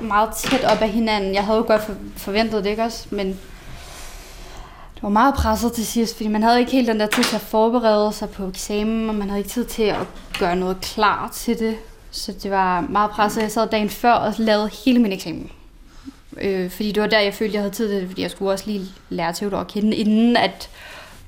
meget 0.00 0.34
tæt 0.34 0.64
op 0.64 0.82
af 0.82 0.88
hinanden. 0.88 1.34
Jeg 1.34 1.44
havde 1.44 1.58
jo 1.58 1.64
godt 1.66 1.82
forventet 2.16 2.64
det, 2.64 2.70
ikke 2.70 2.82
også? 2.82 3.06
Men 3.10 3.28
det 4.94 5.02
var 5.02 5.08
meget 5.08 5.34
presset 5.34 5.72
til 5.72 5.86
sidst, 5.86 6.16
fordi 6.16 6.28
man 6.28 6.42
havde 6.42 6.60
ikke 6.60 6.72
helt 6.72 6.88
den 6.88 7.00
der 7.00 7.06
tid 7.06 7.22
til 7.22 7.36
at 7.36 7.42
forberede 7.42 8.12
sig 8.12 8.30
på 8.30 8.48
eksamen, 8.48 9.08
og 9.08 9.14
man 9.14 9.28
havde 9.28 9.40
ikke 9.40 9.50
tid 9.50 9.64
til 9.64 9.82
at 9.82 10.06
gøre 10.38 10.56
noget 10.56 10.80
klar 10.80 11.30
til 11.32 11.58
det. 11.58 11.76
Så 12.10 12.32
det 12.42 12.50
var 12.50 12.80
meget 12.80 13.10
presset. 13.10 13.42
Jeg 13.42 13.50
sad 13.50 13.68
dagen 13.68 13.90
før 13.90 14.12
og 14.12 14.34
lavede 14.38 14.70
hele 14.84 14.98
min 14.98 15.12
eksamen. 15.12 15.50
Øh, 16.40 16.70
fordi 16.70 16.92
det 16.92 17.02
var 17.02 17.08
der, 17.08 17.20
jeg 17.20 17.34
følte, 17.34 17.54
jeg 17.54 17.62
havde 17.62 17.74
tid 17.74 17.88
til 17.88 18.00
det, 18.00 18.08
fordi 18.08 18.22
jeg 18.22 18.30
skulle 18.30 18.50
også 18.50 18.64
lige 18.66 18.86
lære 19.08 19.32
Theodor 19.32 19.58
at 19.58 19.66
kende, 19.66 19.96
inden 19.96 20.36
at 20.36 20.70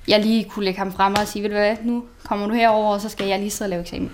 jeg 0.09 0.21
lige 0.21 0.45
kunne 0.45 0.65
lægge 0.65 0.79
ham 0.79 0.93
frem 0.93 1.15
og 1.21 1.29
sige, 1.29 1.43
ved 1.43 1.51
du 1.51 1.57
hvad, 1.57 1.77
nu 1.85 2.05
kommer 2.25 2.47
du 2.47 2.55
herover, 2.55 2.95
og 2.95 3.01
så 3.01 3.09
skal 3.09 3.27
jeg 3.27 3.39
lige 3.39 3.51
sidde 3.51 3.67
og 3.67 3.71
lave 3.71 3.83
eksamen. 3.83 4.11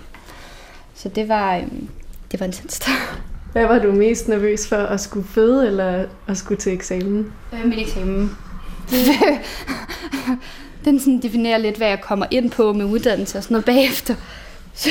Så 0.95 1.09
det 1.09 1.27
var, 1.27 1.55
øhm, 1.55 1.89
det 2.31 2.39
var 2.39 2.45
intenst. 2.45 2.89
Hvad 3.51 3.65
var 3.67 3.79
du 3.79 3.91
mest 3.91 4.27
nervøs 4.27 4.67
for, 4.67 4.75
at 4.75 5.01
skulle 5.01 5.27
føde 5.27 5.67
eller 5.67 6.05
at 6.27 6.37
skulle 6.37 6.61
til 6.61 6.73
eksamen? 6.73 7.33
Øh, 7.53 7.65
min 7.65 7.79
eksamen. 7.79 8.37
Den 10.85 10.99
sådan 10.99 11.21
definerer 11.21 11.57
lidt, 11.57 11.77
hvad 11.77 11.87
jeg 11.87 12.01
kommer 12.01 12.25
ind 12.31 12.51
på 12.51 12.73
med 12.73 12.85
uddannelse 12.85 13.37
og 13.37 13.43
sådan 13.43 13.53
noget 13.53 13.65
bagefter. 13.65 14.15
Så, 14.73 14.89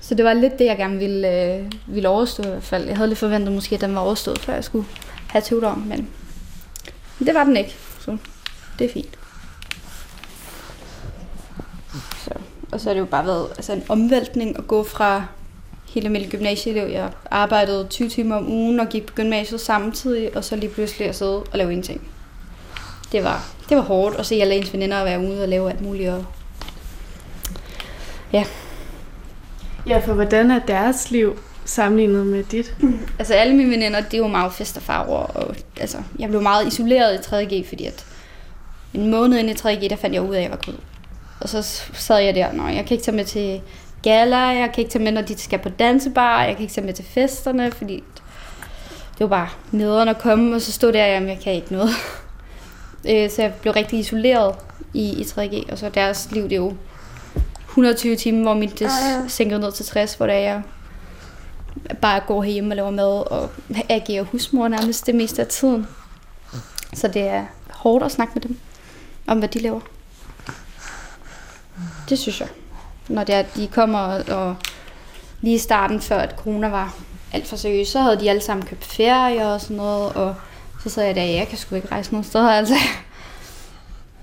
så 0.00 0.14
det 0.14 0.24
var 0.24 0.32
lidt 0.32 0.58
det, 0.58 0.64
jeg 0.64 0.76
gerne 0.76 0.98
ville, 0.98 1.54
øh, 1.54 1.72
ville 1.86 2.08
overstå 2.08 2.42
i 2.42 2.48
hvert 2.48 2.62
fald. 2.62 2.86
Jeg 2.86 2.96
havde 2.96 3.08
lidt 3.08 3.18
forventet 3.18 3.54
måske, 3.54 3.74
at 3.74 3.80
den 3.80 3.94
var 3.94 4.00
overstået, 4.00 4.38
før 4.38 4.54
jeg 4.54 4.64
skulle 4.64 4.86
have 5.28 5.42
Theodor, 5.44 5.74
men 5.74 6.08
det 7.18 7.34
var 7.34 7.44
den 7.44 7.56
ikke. 7.56 7.76
Så 8.00 8.16
det 8.78 8.84
er 8.84 8.92
fint. 8.92 9.18
Så, 12.24 12.30
og 12.72 12.80
så 12.80 12.88
har 12.88 12.94
det 12.94 13.00
jo 13.00 13.04
bare 13.04 13.26
været 13.26 13.46
altså 13.56 13.72
en 13.72 13.82
omvæltning 13.88 14.58
at 14.58 14.66
gå 14.66 14.84
fra 14.84 15.24
helt 15.94 16.06
almindelig 16.06 16.30
gymnasieelev. 16.30 16.88
Jeg 16.90 17.10
arbejdede 17.30 17.86
20 17.90 18.08
timer 18.08 18.36
om 18.36 18.48
ugen 18.48 18.80
og 18.80 18.88
gik 18.88 19.06
på 19.06 19.14
gymnasiet 19.14 19.60
samtidig, 19.60 20.36
og 20.36 20.44
så 20.44 20.56
lige 20.56 20.70
pludselig 20.70 21.08
at 21.08 21.16
sidde 21.16 21.36
og 21.36 21.58
lave 21.58 21.70
ingenting. 21.70 22.00
Det 23.12 23.24
var, 23.24 23.48
det 23.68 23.76
var 23.76 23.82
hårdt 23.82 24.16
at 24.16 24.26
se 24.26 24.34
alle 24.34 24.54
ens 24.54 24.72
veninder 24.72 25.04
være 25.04 25.20
ude 25.20 25.42
og 25.42 25.48
lave 25.48 25.70
alt 25.70 25.80
muligt. 25.80 26.10
Og 26.10 26.24
Ja, 29.86 29.98
for 29.98 30.14
hvordan 30.14 30.50
er 30.50 30.58
deres 30.58 31.10
liv 31.10 31.38
sammenlignet 31.64 32.26
med 32.26 32.44
dit? 32.44 32.76
altså 33.18 33.34
alle 33.34 33.56
mine 33.56 33.70
veninder, 33.70 34.00
det 34.00 34.14
er 34.14 34.18
jo 34.18 34.26
meget 34.26 34.52
fest 34.52 34.76
og 34.76 34.82
farver. 34.82 35.18
Og, 35.18 35.54
altså, 35.80 35.98
jeg 36.18 36.28
blev 36.28 36.42
meget 36.42 36.66
isoleret 36.66 37.14
i 37.14 37.18
3.G, 37.18 37.68
fordi 37.68 37.84
at 37.84 38.06
en 38.94 39.10
måned 39.10 39.38
inde 39.38 39.50
i 39.50 39.54
3.G, 39.54 39.90
der 39.90 39.96
fandt 39.96 40.14
jeg 40.14 40.22
ud 40.22 40.34
af, 40.34 40.38
at 40.38 40.42
jeg 40.42 40.50
var 40.50 40.56
gravid. 40.56 40.78
Og 41.40 41.48
så 41.48 41.62
sad 41.92 42.18
jeg 42.18 42.34
der, 42.34 42.52
når 42.52 42.68
jeg 42.68 42.86
kan 42.86 42.94
ikke 42.94 43.04
tage 43.04 43.16
med 43.16 43.24
til 43.24 43.60
gala, 44.02 44.36
jeg 44.36 44.70
kan 44.74 44.82
ikke 44.82 44.92
tage 44.92 45.04
med, 45.04 45.12
når 45.12 45.22
de 45.22 45.38
skal 45.38 45.58
på 45.58 45.68
dansebar, 45.68 46.44
jeg 46.44 46.54
kan 46.54 46.62
ikke 46.62 46.74
tage 46.74 46.86
med 46.86 46.94
til 46.94 47.04
festerne, 47.04 47.72
fordi 47.72 48.04
det 49.18 49.20
var 49.20 49.26
bare 49.26 49.48
nederen 49.70 50.08
at 50.08 50.18
komme, 50.18 50.54
og 50.54 50.60
så 50.60 50.72
stod 50.72 50.92
der, 50.92 51.06
jamen 51.06 51.28
jeg 51.28 51.38
kan 51.40 51.52
ikke 51.52 51.72
noget. 51.72 51.90
Øh, 53.08 53.30
så 53.30 53.42
jeg 53.42 53.54
blev 53.54 53.72
rigtig 53.72 53.98
isoleret 53.98 54.54
i, 54.94 55.10
i 55.10 55.22
3G, 55.22 55.72
og 55.72 55.78
så 55.78 55.88
deres 55.88 56.28
liv, 56.32 56.42
det 56.42 56.52
er 56.52 56.56
jo 56.56 56.74
120 57.68 58.16
timer, 58.16 58.42
hvor 58.42 58.54
mit 58.54 58.78
det 58.78 58.90
sænker 59.28 59.58
ned 59.58 59.72
til 59.72 59.86
60, 59.86 60.14
hvor 60.14 60.26
det 60.26 60.34
er, 60.34 60.40
jeg 60.40 60.62
bare 62.02 62.20
går 62.26 62.44
hjemme 62.44 62.72
og 62.72 62.76
laver 62.76 62.90
mad 62.90 63.32
og 63.32 63.50
agerer 63.88 64.22
husmor 64.22 64.68
nærmest 64.68 65.06
det 65.06 65.14
meste 65.14 65.42
af 65.42 65.48
tiden. 65.48 65.86
Så 66.94 67.08
det 67.08 67.22
er 67.22 67.44
hårdt 67.70 68.04
at 68.04 68.12
snakke 68.12 68.32
med 68.34 68.42
dem 68.42 68.58
om, 69.26 69.38
hvad 69.38 69.48
de 69.48 69.58
laver. 69.58 69.80
Det 72.08 72.18
synes 72.18 72.40
jeg. 72.40 72.48
Når 73.08 73.24
det 73.24 73.34
er, 73.34 73.42
de 73.42 73.66
kommer 73.66 73.98
og, 73.98 74.24
og 74.28 74.56
lige 75.40 75.54
i 75.54 75.58
starten, 75.58 76.00
før 76.00 76.16
at 76.18 76.34
corona 76.36 76.68
var 76.68 76.94
alt 77.32 77.46
for 77.46 77.56
seriøst, 77.56 77.92
så 77.92 78.00
havde 78.00 78.20
de 78.20 78.30
alle 78.30 78.42
sammen 78.42 78.66
købt 78.66 78.84
ferie 78.84 79.48
og 79.48 79.60
sådan 79.60 79.76
noget, 79.76 80.12
og 80.12 80.34
så 80.82 80.90
sad 80.90 81.04
jeg 81.04 81.14
der, 81.14 81.22
jeg 81.22 81.48
kan 81.48 81.58
sgu 81.58 81.74
ikke 81.74 81.88
rejse 81.92 82.12
nogen 82.12 82.24
steder, 82.24 82.50
altså. 82.50 82.74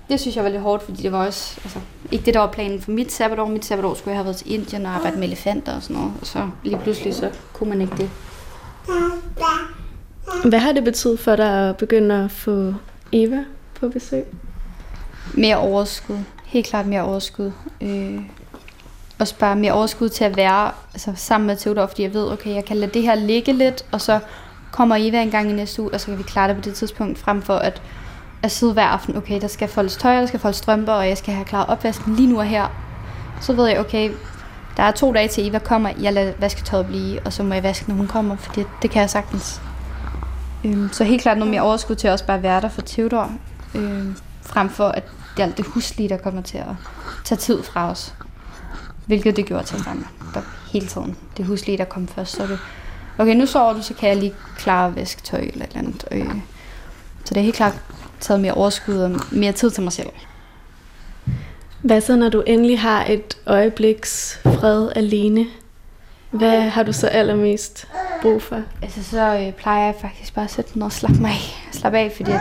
Det 0.08 0.20
synes 0.20 0.36
jeg 0.36 0.44
var 0.44 0.50
lidt 0.50 0.62
hårdt, 0.62 0.82
fordi 0.82 1.02
det 1.02 1.12
var 1.12 1.26
også 1.26 1.60
altså, 1.64 1.80
ikke 2.12 2.26
det, 2.26 2.34
der 2.34 2.40
var 2.40 2.52
planen 2.52 2.82
for 2.82 2.90
mit 2.90 3.12
sabbatår. 3.12 3.46
Mit 3.46 3.64
sabbatår 3.64 3.94
skulle 3.94 4.10
jeg 4.10 4.18
have 4.18 4.24
været 4.24 4.36
til 4.36 4.52
Indien 4.52 4.86
og 4.86 4.92
arbejde 4.92 5.16
med 5.16 5.26
elefanter 5.26 5.76
og 5.76 5.82
sådan 5.82 5.96
noget, 5.96 6.12
og 6.20 6.26
så 6.26 6.48
lige 6.64 6.78
pludselig 6.78 7.14
så 7.14 7.30
kunne 7.52 7.68
man 7.70 7.80
ikke 7.80 7.96
det. 7.96 8.10
Hvad 10.44 10.58
har 10.58 10.72
det 10.72 10.84
betydet 10.84 11.20
for 11.20 11.36
dig 11.36 11.68
at 11.68 11.76
begynde 11.76 12.24
at 12.24 12.30
få 12.30 12.74
Eva 13.12 13.44
på 13.80 13.88
besøg? 13.88 14.24
Mere 15.34 15.56
overskud. 15.56 16.18
Helt 16.46 16.66
klart 16.66 16.86
mere 16.86 17.02
overskud. 17.02 17.52
Øh, 17.80 18.20
også 19.18 19.38
bare 19.38 19.56
mere 19.56 19.72
overskud 19.72 20.08
til 20.08 20.24
at 20.24 20.36
være 20.36 20.70
altså, 20.94 21.12
sammen 21.14 21.46
med 21.46 21.56
Theodor, 21.56 21.86
fordi 21.86 22.02
jeg 22.02 22.14
ved, 22.14 22.32
okay, 22.32 22.54
jeg 22.54 22.64
kan 22.64 22.76
lade 22.76 22.90
det 22.90 23.02
her 23.02 23.14
ligge 23.14 23.52
lidt, 23.52 23.84
og 23.92 24.00
så 24.00 24.20
kommer 24.72 24.96
Eva 24.98 25.22
en 25.22 25.30
gang 25.30 25.50
i 25.50 25.52
næste 25.52 25.82
uge, 25.82 25.90
og 25.94 26.00
så 26.00 26.06
kan 26.06 26.18
vi 26.18 26.22
klare 26.22 26.48
det 26.48 26.56
på 26.56 26.62
det 26.62 26.74
tidspunkt, 26.74 27.18
frem 27.18 27.42
for 27.42 27.54
at, 27.54 27.82
at 28.42 28.50
sidde 28.50 28.72
hver 28.72 28.86
aften, 28.86 29.16
okay, 29.16 29.40
der 29.40 29.48
skal 29.48 29.68
foldes 29.68 29.96
tøj, 29.96 30.20
der 30.20 30.26
skal 30.26 30.40
foldes 30.40 30.56
strømper, 30.56 30.92
og 30.92 31.08
jeg 31.08 31.18
skal 31.18 31.34
have 31.34 31.44
klaret 31.44 31.66
opvasken 31.68 32.16
lige 32.16 32.28
nu 32.28 32.38
og 32.38 32.46
her. 32.46 32.66
Så 33.40 33.52
ved 33.52 33.66
jeg, 33.66 33.80
okay, 33.80 34.10
der 34.76 34.82
er 34.82 34.90
to 34.90 35.12
dage 35.12 35.28
til 35.28 35.48
Eva 35.48 35.58
kommer, 35.58 35.90
jeg 36.00 36.12
lader 36.12 36.32
vasketøjet 36.38 36.86
blive, 36.86 37.20
og 37.24 37.32
så 37.32 37.42
må 37.42 37.54
jeg 37.54 37.62
vaske, 37.62 37.88
når 37.88 37.94
hun 37.96 38.06
kommer, 38.06 38.36
for 38.36 38.52
det, 38.52 38.66
det 38.82 38.90
kan 38.90 39.00
jeg 39.00 39.10
sagtens. 39.10 39.60
Øhm, 40.64 40.88
så 40.92 41.04
helt 41.04 41.22
klart 41.22 41.38
noget 41.38 41.50
mere 41.50 41.62
overskud 41.62 41.96
til 41.96 42.08
at 42.08 42.12
også 42.12 42.26
bare 42.26 42.42
være 42.42 42.60
der 42.60 42.68
for 42.68 42.82
Theodor, 42.82 43.30
øhm, 43.74 44.16
frem 44.42 44.70
for 44.70 44.88
at 44.88 45.02
det 45.36 45.42
er 45.42 45.46
alt 45.46 45.56
det 45.56 45.66
huslige, 45.66 46.08
der 46.08 46.16
kommer 46.16 46.42
til 46.42 46.58
at 46.58 46.74
tage 47.24 47.38
tid 47.38 47.62
fra 47.62 47.90
os. 47.90 48.14
Hvilket 49.06 49.36
det 49.36 49.46
gjorde 49.46 49.64
til 49.64 49.78
mig 49.86 49.96
der 50.34 50.40
hele 50.72 50.86
tiden. 50.86 51.16
Det 51.36 51.46
huslige, 51.46 51.78
der 51.78 51.84
kom 51.84 52.08
først, 52.08 52.36
så 52.36 52.46
det, 52.46 52.58
okay, 53.18 53.34
nu 53.34 53.46
sover 53.46 53.72
du, 53.72 53.82
så 53.82 53.94
kan 53.94 54.08
jeg 54.08 54.16
lige 54.16 54.34
klare 54.56 54.88
at 54.88 54.96
vaske 54.96 55.22
tøj 55.22 55.40
eller 55.40 55.64
et 55.64 55.68
eller 55.68 55.78
andet. 55.78 56.04
Øh, 56.10 56.34
så 57.24 57.34
det 57.34 57.36
er 57.36 57.44
helt 57.44 57.56
klart 57.56 57.80
taget 58.20 58.40
mere 58.40 58.54
overskud 58.54 58.98
og 58.98 59.20
mere 59.32 59.52
tid 59.52 59.70
til 59.70 59.82
mig 59.82 59.92
selv. 59.92 60.10
Hvad 61.82 62.00
så, 62.00 62.16
når 62.16 62.28
du 62.28 62.40
endelig 62.40 62.80
har 62.80 63.04
et 63.04 63.36
øjebliks 63.46 64.40
fred 64.42 64.92
alene? 64.96 65.46
Hvad 66.30 66.60
har 66.60 66.82
du 66.82 66.92
så 66.92 67.06
allermest 67.06 67.88
brug 68.22 68.42
for? 68.42 68.62
Altså, 68.82 69.04
så 69.04 69.38
øh, 69.46 69.52
plejer 69.52 69.84
jeg 69.84 69.94
faktisk 70.00 70.34
bare 70.34 70.44
at 70.44 70.50
sætte 70.50 70.78
mig 70.78 70.86
og 70.86 70.92
slappe 70.92 71.20
mig 71.20 71.30
af. 71.30 71.68
Slappe 71.72 71.98
af, 71.98 72.12
fordi 72.16 72.30
at... 72.30 72.40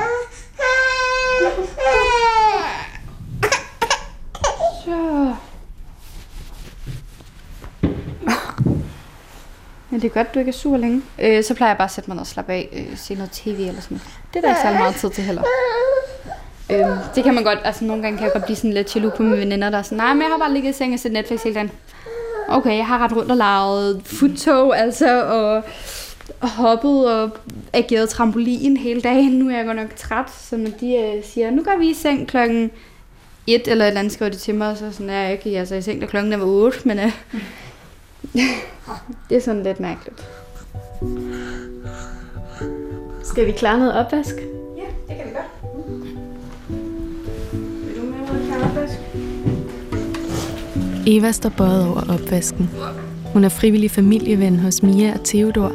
Så... 4.85 5.33
Ja, 9.91 9.94
det 10.05 10.11
er 10.11 10.23
godt, 10.23 10.33
du 10.33 10.39
ikke 10.39 10.49
er 10.49 10.53
sur 10.53 10.77
længe. 10.77 11.01
Øh, 11.21 11.43
så 11.43 11.53
plejer 11.53 11.71
jeg 11.71 11.77
bare 11.77 11.85
at 11.85 11.91
sætte 11.91 12.09
mig 12.09 12.15
ned 12.15 12.21
og 12.21 12.27
slappe 12.27 12.53
af, 12.53 12.69
øh, 12.73 12.97
se 12.97 13.15
noget 13.15 13.31
tv 13.31 13.47
eller 13.49 13.81
sådan 13.81 13.85
noget. 13.89 14.01
Det 14.33 14.37
er 14.37 14.41
der 14.41 14.49
ikke 14.49 14.61
særlig 14.61 14.79
meget 14.79 14.95
tid 14.95 15.09
til 15.09 15.23
heller. 15.23 15.43
Øh, 16.71 17.15
det 17.15 17.23
kan 17.23 17.33
man 17.33 17.43
godt, 17.43 17.59
altså 17.63 17.85
nogle 17.85 18.03
gange 18.03 18.17
kan 18.17 18.25
jeg 18.25 18.33
godt 18.33 18.45
blive 18.45 18.55
sådan 18.55 18.73
lidt 18.73 18.95
jaloux 18.95 19.17
på 19.17 19.23
mine 19.23 19.37
veninder, 19.37 19.69
der 19.69 19.77
er 19.77 19.81
sådan, 19.81 19.97
nej, 19.97 20.13
men 20.13 20.21
jeg 20.21 20.31
har 20.31 20.37
bare 20.37 20.53
ligget 20.53 20.69
i 20.69 20.73
seng 20.73 20.93
og 20.93 20.99
set 20.99 21.11
Netflix 21.11 21.43
hele 21.43 21.55
dagen. 21.55 21.71
Okay, 22.47 22.77
jeg 22.77 22.87
har 22.87 23.03
ret 23.03 23.15
rundt 23.15 23.31
og 23.31 23.37
lavet 23.37 24.01
futtog, 24.05 24.79
altså, 24.79 25.23
og 25.23 25.63
hoppet 26.47 27.13
og 27.13 27.29
ageret 27.73 28.09
trampolin 28.09 28.77
hele 28.77 29.01
dagen. 29.01 29.31
Nu 29.31 29.49
er 29.49 29.55
jeg 29.55 29.65
godt 29.65 29.77
nok 29.77 29.95
træt, 29.95 30.31
så 30.31 30.57
når 30.57 30.69
de 30.79 30.95
øh, 30.95 31.23
siger, 31.23 31.51
nu 31.51 31.63
går 31.63 31.77
vi 31.79 31.89
i 31.89 31.93
seng 31.93 32.27
klokken 32.27 32.71
et 33.47 33.67
eller 33.67 33.85
et 33.85 33.87
eller 33.87 33.99
andet, 33.99 34.13
skriver 34.13 34.31
de 34.31 34.37
til 34.37 34.55
mig, 34.55 34.77
så 34.77 34.91
sådan 34.91 35.09
er 35.09 35.21
jeg 35.21 35.31
ikke 35.31 35.59
altså, 35.59 35.75
i 35.75 35.81
seng, 35.81 36.01
da 36.01 36.05
klokken 36.05 36.39
var 36.39 36.45
8, 36.45 36.87
men 36.87 36.99
øh, 36.99 37.11
det 39.29 39.37
er 39.37 39.41
sådan 39.41 39.63
lidt 39.63 39.79
mærkeligt. 39.79 40.29
Skal 43.23 43.45
vi 43.45 43.51
klare 43.51 43.79
noget 43.79 43.93
opvask? 43.93 44.35
Ja, 44.77 44.83
det 45.07 45.15
kan 45.17 45.25
vi 45.25 45.31
godt. 45.33 45.51
Vil 47.85 47.95
du 47.95 48.01
med 48.01 48.47
klare 48.47 48.69
opvask? 48.69 48.99
Eva 51.07 51.31
står 51.31 51.49
bøjet 51.49 51.87
over 51.87 52.01
opvasken. 52.13 52.69
Hun 53.33 53.43
er 53.43 53.49
frivillig 53.49 53.91
familieven 53.91 54.59
hos 54.59 54.83
Mia 54.83 55.13
og 55.13 55.23
Theodor, 55.25 55.71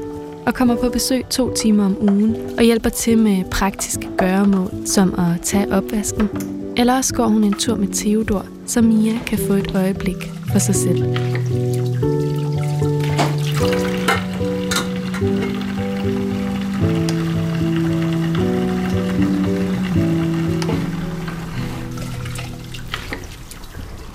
og 0.46 0.54
kommer 0.54 0.76
på 0.76 0.88
besøg 0.88 1.24
to 1.30 1.54
timer 1.54 1.84
om 1.84 1.96
ugen 2.00 2.36
og 2.58 2.64
hjælper 2.64 2.90
til 2.90 3.18
med 3.18 3.44
praktiske 3.50 4.08
gøremål, 4.18 4.70
som 4.86 5.14
at 5.18 5.40
tage 5.42 5.72
opvasken. 5.72 6.28
Eller 6.76 6.96
også 6.96 7.14
går 7.14 7.26
hun 7.26 7.44
en 7.44 7.54
tur 7.54 7.76
med 7.76 7.88
Theodor, 7.88 8.46
så 8.66 8.82
Mia 8.82 9.18
kan 9.26 9.38
få 9.38 9.52
et 9.52 9.74
øjeblik 9.74 10.30
for 10.52 10.58
sig 10.58 10.74
selv. 10.74 11.16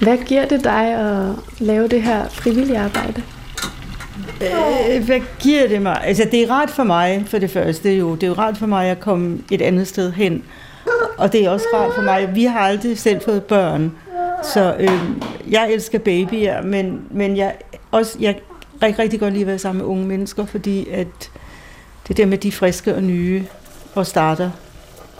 Hvad 0.05 0.17
giver 0.17 0.45
det 0.45 0.63
dig 0.63 0.87
at 0.87 1.35
lave 1.59 1.87
det 1.87 2.01
her 2.01 2.29
frivillige 2.29 2.79
arbejde? 2.79 3.23
Øh, 4.41 5.05
hvad 5.05 5.19
giver 5.39 5.67
det 5.67 5.81
mig? 5.81 6.01
Altså, 6.03 6.27
det 6.31 6.43
er 6.43 6.51
rart 6.51 6.69
for 6.69 6.83
mig, 6.83 7.23
for 7.27 7.37
det 7.37 7.51
første 7.51 7.93
jo. 7.93 8.15
Det 8.15 8.23
er 8.23 8.27
jo 8.27 8.33
rart 8.33 8.57
for 8.57 8.65
mig 8.65 8.89
at 8.89 8.99
komme 8.99 9.37
et 9.51 9.61
andet 9.61 9.87
sted 9.87 10.11
hen. 10.11 10.43
Og 11.17 11.33
det 11.33 11.45
er 11.45 11.49
også 11.49 11.65
rart 11.73 11.93
for 11.95 12.01
mig. 12.01 12.35
Vi 12.35 12.43
har 12.43 12.59
aldrig 12.59 12.97
selv 12.97 13.21
fået 13.21 13.43
børn. 13.43 13.91
Så 14.53 14.75
øh, 14.79 15.01
jeg 15.49 15.71
elsker 15.71 15.99
babyer, 15.99 16.61
men, 16.61 17.01
men 17.11 17.37
jeg, 17.37 17.55
også, 17.91 18.17
jeg 18.19 18.39
rigtig, 18.83 18.99
rigtig 18.99 19.19
godt 19.19 19.33
lide 19.33 19.43
at 19.43 19.47
være 19.47 19.59
sammen 19.59 19.81
med 19.81 19.91
unge 19.91 20.05
mennesker, 20.05 20.45
fordi 20.45 20.89
at 20.89 21.31
det 22.07 22.17
der 22.17 22.25
med 22.25 22.37
de 22.37 22.51
friske 22.51 22.95
og 22.95 23.03
nye 23.03 23.43
og 23.95 24.07
starter, 24.07 24.51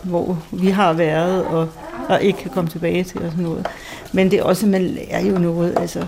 hvor 0.04 0.44
vi 0.52 0.70
har 0.70 0.94
været 0.94 1.44
og, 1.46 1.70
og 2.10 2.22
ikke 2.22 2.40
kan 2.40 2.52
komme 2.52 2.70
tilbage 2.70 3.04
til 3.04 3.18
og 3.18 3.32
sådan 3.32 3.44
noget. 3.44 3.68
Men 4.16 4.32
det 4.32 4.40
er 4.40 4.44
også, 4.44 4.68
man 4.68 4.82
lærer 4.82 5.26
jo 5.26 5.38
noget, 5.38 5.78
altså, 5.80 6.06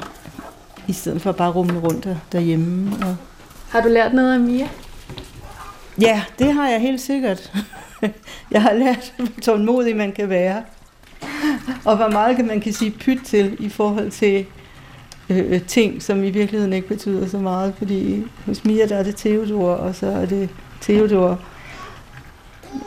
i 0.87 0.93
stedet 0.93 1.21
for 1.21 1.31
bare 1.31 1.51
rumle 1.51 1.79
rundt 1.79 2.03
der, 2.03 2.15
derhjemme. 2.31 2.91
Og... 3.01 3.15
Har 3.69 3.81
du 3.81 3.87
lært 3.87 4.13
noget 4.13 4.33
af 4.33 4.39
Mia? 4.39 4.69
Ja, 6.01 6.23
det 6.39 6.53
har 6.53 6.69
jeg 6.69 6.81
helt 6.81 7.01
sikkert. 7.01 7.53
Jeg 8.51 8.61
har 8.61 8.73
lært, 8.73 9.13
hvor 9.17 9.27
tålmodig 9.41 9.95
man 9.95 10.11
kan 10.11 10.29
være. 10.29 10.63
Og 11.85 11.95
hvor 11.95 12.09
meget 12.09 12.45
man 12.45 12.61
kan 12.61 12.73
sige 12.73 12.91
pyt 12.91 13.19
til 13.25 13.57
i 13.59 13.69
forhold 13.69 14.11
til 14.11 14.45
øh, 15.29 15.61
ting, 15.61 16.03
som 16.03 16.23
i 16.23 16.29
virkeligheden 16.29 16.73
ikke 16.73 16.87
betyder 16.87 17.27
så 17.27 17.37
meget. 17.37 17.73
Fordi 17.77 18.23
hos 18.45 18.65
Mia 18.65 18.85
der 18.85 18.95
er 18.95 19.03
det 19.03 19.15
Theodor, 19.15 19.71
og 19.71 19.95
så 19.95 20.07
er 20.07 20.25
det 20.25 20.49
Theodor. 20.81 21.39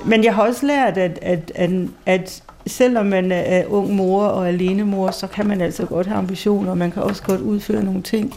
Men 0.05 0.25
jeg 0.25 0.35
har 0.35 0.43
også 0.43 0.67
lært, 0.67 0.99
at, 0.99 1.19
at, 1.23 1.53
at, 1.55 1.71
at 2.07 2.43
selvom 2.67 3.07
man 3.07 3.33
er 3.33 3.67
ung 3.67 3.95
mor 3.95 4.25
og 4.25 4.49
alene 4.49 4.85
mor, 4.85 5.11
så 5.11 5.27
kan 5.27 5.47
man 5.47 5.61
altså 5.61 5.87
godt 5.87 6.07
have 6.07 6.19
ambitioner, 6.19 6.71
og 6.71 6.79
man 6.79 6.91
kan 6.91 7.03
også 7.03 7.23
godt 7.23 7.41
udføre 7.41 7.83
nogle 7.83 8.03
ting. 8.03 8.35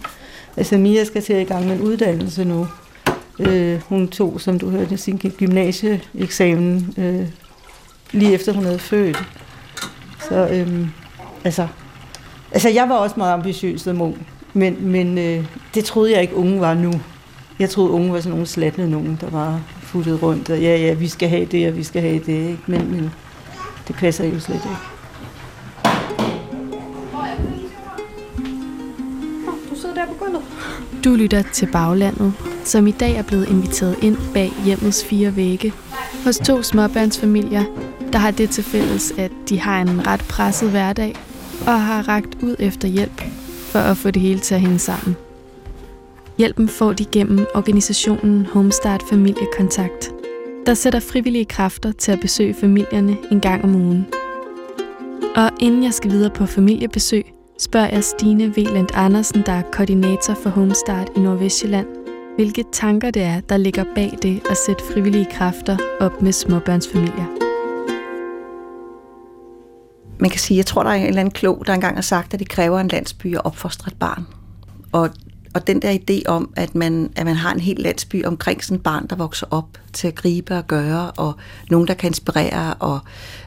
Altså 0.57 0.77
Mia 0.77 1.03
skal 1.03 1.21
til 1.21 1.35
i 1.35 1.43
gang 1.43 1.65
med 1.67 1.75
en 1.75 1.81
uddannelse 1.81 2.43
nu. 2.43 2.67
Øh, 3.39 3.81
hun 3.89 4.07
tog, 4.07 4.41
som 4.41 4.59
du 4.59 4.69
hørte, 4.69 4.97
sin 4.97 5.17
gymnasieeksamen 5.17 6.93
øh, 6.97 7.27
lige 8.11 8.33
efter 8.33 8.53
hun 8.53 8.63
havde 8.63 8.79
født. 8.79 9.23
Så 10.29 10.47
øh, 10.47 10.87
altså, 11.43 11.67
altså, 12.51 12.69
jeg 12.69 12.89
var 12.89 12.95
også 12.95 13.15
meget 13.17 13.33
ambitiøs 13.33 13.81
som 13.81 14.01
ung, 14.01 14.27
men, 14.53 14.77
men 14.79 15.17
øh, 15.17 15.45
det 15.73 15.85
troede 15.85 16.11
jeg 16.13 16.21
ikke, 16.21 16.35
unge 16.35 16.61
var 16.61 16.73
nu. 16.73 16.93
Jeg 17.59 17.69
troede, 17.69 17.91
unge 17.91 18.13
var 18.13 18.19
sådan 18.19 18.31
nogle 18.31 18.45
slatne 18.45 18.89
nogen, 18.89 19.17
der 19.21 19.29
var 19.29 19.61
futtet 19.81 20.23
rundt, 20.23 20.49
og 20.49 20.59
ja, 20.59 20.77
ja, 20.77 20.93
vi 20.93 21.07
skal 21.07 21.29
have 21.29 21.45
det, 21.45 21.67
og 21.67 21.77
vi 21.77 21.83
skal 21.83 22.01
have 22.01 22.19
det, 22.19 22.49
ikke? 22.49 22.63
Men, 22.67 22.91
men 22.91 23.11
det 23.87 23.95
passer 23.95 24.25
jo 24.25 24.39
slet 24.39 24.55
ikke. 24.55 24.67
Du 29.69 29.75
sidder 29.75 29.95
der 29.95 30.05
på 30.05 30.13
gulvet. 30.13 30.41
Du 31.03 31.15
lytter 31.15 31.41
til 31.41 31.69
Baglandet, 31.71 32.33
som 32.63 32.87
i 32.87 32.91
dag 32.91 33.15
er 33.15 33.23
blevet 33.23 33.49
inviteret 33.49 33.95
ind 34.01 34.17
bag 34.33 34.51
hjemmets 34.65 35.05
fire 35.05 35.35
vægge 35.35 35.73
hos 36.23 36.37
to 36.37 36.61
småbørnsfamilier, 36.63 37.63
der 38.13 38.19
har 38.19 38.31
det 38.31 38.49
til 38.49 38.63
fælles, 38.63 39.13
at 39.17 39.31
de 39.49 39.59
har 39.59 39.81
en 39.81 40.07
ret 40.07 40.25
presset 40.29 40.69
hverdag 40.69 41.15
og 41.67 41.81
har 41.81 42.07
ragt 42.07 42.37
ud 42.41 42.55
efter 42.59 42.87
hjælp 42.87 43.21
for 43.71 43.79
at 43.79 43.97
få 43.97 44.11
det 44.11 44.21
hele 44.21 44.39
til 44.39 44.55
at 44.55 44.61
hænge 44.61 44.79
sammen. 44.79 45.15
Hjælpen 46.37 46.69
får 46.69 46.93
de 46.93 47.05
gennem 47.05 47.45
organisationen 47.55 48.45
Homestart 48.45 49.01
Familiekontakt, 49.09 50.11
der 50.65 50.73
sætter 50.73 50.99
frivillige 50.99 51.45
kræfter 51.45 51.91
til 51.91 52.11
at 52.11 52.19
besøge 52.19 52.53
familierne 52.53 53.17
en 53.31 53.39
gang 53.39 53.63
om 53.63 53.75
ugen. 53.75 54.05
Og 55.35 55.49
inden 55.59 55.83
jeg 55.83 55.93
skal 55.93 56.11
videre 56.11 56.29
på 56.29 56.45
familiebesøg, 56.45 57.33
spørger 57.59 57.89
jeg 57.89 58.03
Stine 58.03 58.55
Veland 58.55 58.87
Andersen, 58.93 59.43
der 59.45 59.51
er 59.51 59.61
koordinator 59.71 60.33
for 60.33 60.49
Homestart 60.49 61.09
i 61.15 61.19
Nordvestjylland, 61.19 61.87
hvilke 62.35 62.63
tanker 62.71 63.11
det 63.11 63.21
er, 63.21 63.39
der 63.39 63.57
ligger 63.57 63.83
bag 63.95 64.17
det 64.21 64.41
at 64.49 64.57
sætte 64.57 64.83
frivillige 64.93 65.27
kræfter 65.31 65.77
op 65.99 66.21
med 66.21 66.31
småbørnsfamilier. 66.31 67.27
Man 70.19 70.29
kan 70.29 70.39
sige, 70.39 70.57
jeg 70.57 70.65
tror, 70.65 70.83
der 70.83 70.89
er 70.89 70.95
en 70.95 71.05
eller 71.05 71.19
anden 71.19 71.33
klog, 71.33 71.63
der 71.67 71.73
engang 71.73 71.95
har 71.95 72.01
sagt, 72.01 72.33
at 72.33 72.39
det 72.39 72.49
kræver 72.49 72.79
en 72.79 72.87
landsby 72.87 73.35
at 73.35 73.45
opfostre 73.45 73.87
et 73.87 73.99
barn. 73.99 74.25
Og 74.91 75.09
og 75.53 75.67
den 75.67 75.81
der 75.81 75.97
idé 75.97 76.21
om, 76.25 76.53
at 76.55 76.75
man, 76.75 77.09
at 77.15 77.25
man 77.25 77.35
har 77.35 77.53
en 77.53 77.59
hel 77.59 77.77
landsby 77.79 78.25
omkring 78.25 78.63
sådan 78.63 78.77
et 78.77 78.83
barn, 78.83 79.07
der 79.07 79.15
vokser 79.15 79.47
op 79.51 79.67
til 79.93 80.07
at 80.07 80.15
gribe 80.15 80.57
og 80.57 80.67
gøre, 80.67 81.11
og 81.11 81.33
nogen, 81.69 81.87
der 81.87 81.93
kan 81.93 82.09
inspirere, 82.09 82.73
og 82.73 82.99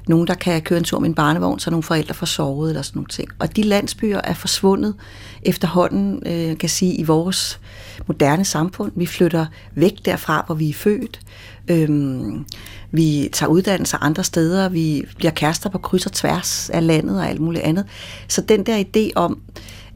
nogen, 0.09 0.27
der 0.27 0.35
kan 0.35 0.63
køre 0.63 0.79
en 0.79 0.85
tur 0.85 0.99
med 0.99 1.09
en 1.09 1.15
barnevogn, 1.15 1.59
så 1.59 1.71
nogle 1.71 1.83
forældre 1.83 2.15
får 2.15 2.27
sovet 2.27 2.71
eller 2.71 2.83
sådan 2.83 2.99
nogle 2.99 3.09
ting. 3.09 3.29
Og 3.39 3.57
de 3.57 3.63
landsbyer 3.63 4.21
er 4.25 4.35
forsvundet 4.35 4.95
efterhånden, 5.43 6.23
øh, 6.27 6.59
kan 6.59 6.69
sige, 6.69 6.95
i 6.95 7.03
vores 7.03 7.61
moderne 8.07 8.45
samfund. 8.45 8.93
Vi 8.97 9.07
flytter 9.07 9.47
væk 9.75 9.93
derfra, 10.05 10.43
hvor 10.47 10.55
vi 10.55 10.71
er 10.71 10.75
født. 10.75 11.21
Øhm, 11.69 12.45
vi 12.91 13.29
tager 13.33 13.51
uddannelser 13.51 13.99
andre 13.99 14.25
steder, 14.25 14.69
vi 14.69 15.05
bliver 15.17 15.33
kærester 15.33 15.71
på 15.71 15.79
kryds 15.79 16.07
og 16.07 16.13
tværs 16.13 16.71
af 16.71 16.87
landet 16.87 17.21
og 17.21 17.29
alt 17.29 17.41
muligt 17.41 17.65
andet. 17.65 17.85
Så 18.29 18.41
den 18.41 18.67
der 18.67 18.85
idé 18.85 19.11
om, 19.15 19.39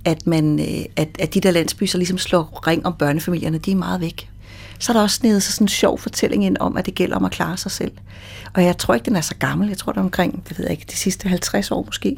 at, 0.05 0.27
man, 0.27 0.61
øh, 0.61 0.85
at, 0.97 1.09
at 1.19 1.35
de 1.35 1.41
der 1.41 1.51
landsbyer 1.51 1.97
ligesom 1.97 2.19
slår 2.19 2.67
ring 2.67 2.87
om 2.87 2.95
børnefamilierne, 2.99 3.59
de 3.59 3.73
er 3.73 3.77
meget 3.77 4.01
væk. 4.01 4.31
Så 4.79 4.93
er 4.93 4.97
der 4.97 5.03
også 5.03 5.17
snedet 5.17 5.43
sig 5.43 5.55
sådan 5.55 5.65
en 5.65 5.69
sjov 5.69 5.99
fortælling 5.99 6.45
ind 6.45 6.57
om, 6.61 6.77
at 6.77 6.87
det 6.87 6.95
gælder 6.95 7.17
om 7.17 7.25
at 7.25 7.31
klare 7.31 7.57
sig 7.57 7.71
selv. 7.71 7.93
Og 8.55 8.65
jeg 8.65 8.79
tror 8.79 8.95
ikke, 8.95 9.05
den 9.05 9.17
er 9.17 9.21
så 9.21 9.35
gammel. 9.35 9.69
Jeg 9.69 9.79
tror, 9.79 9.93
det 9.93 9.99
er 9.99 10.05
omkring, 10.05 10.49
det 10.49 10.59
ved 10.59 10.65
jeg 10.65 10.73
ikke, 10.73 10.87
de 10.91 10.97
sidste 10.97 11.29
50 11.29 11.71
år 11.71 11.83
måske, 11.85 12.17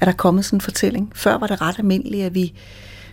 er 0.00 0.04
der 0.04 0.12
kommet 0.12 0.44
sådan 0.44 0.56
en 0.56 0.60
fortælling. 0.60 1.12
Før 1.14 1.38
var 1.38 1.46
det 1.46 1.60
ret 1.60 1.78
almindeligt, 1.78 2.24
at 2.24 2.34
vi 2.34 2.52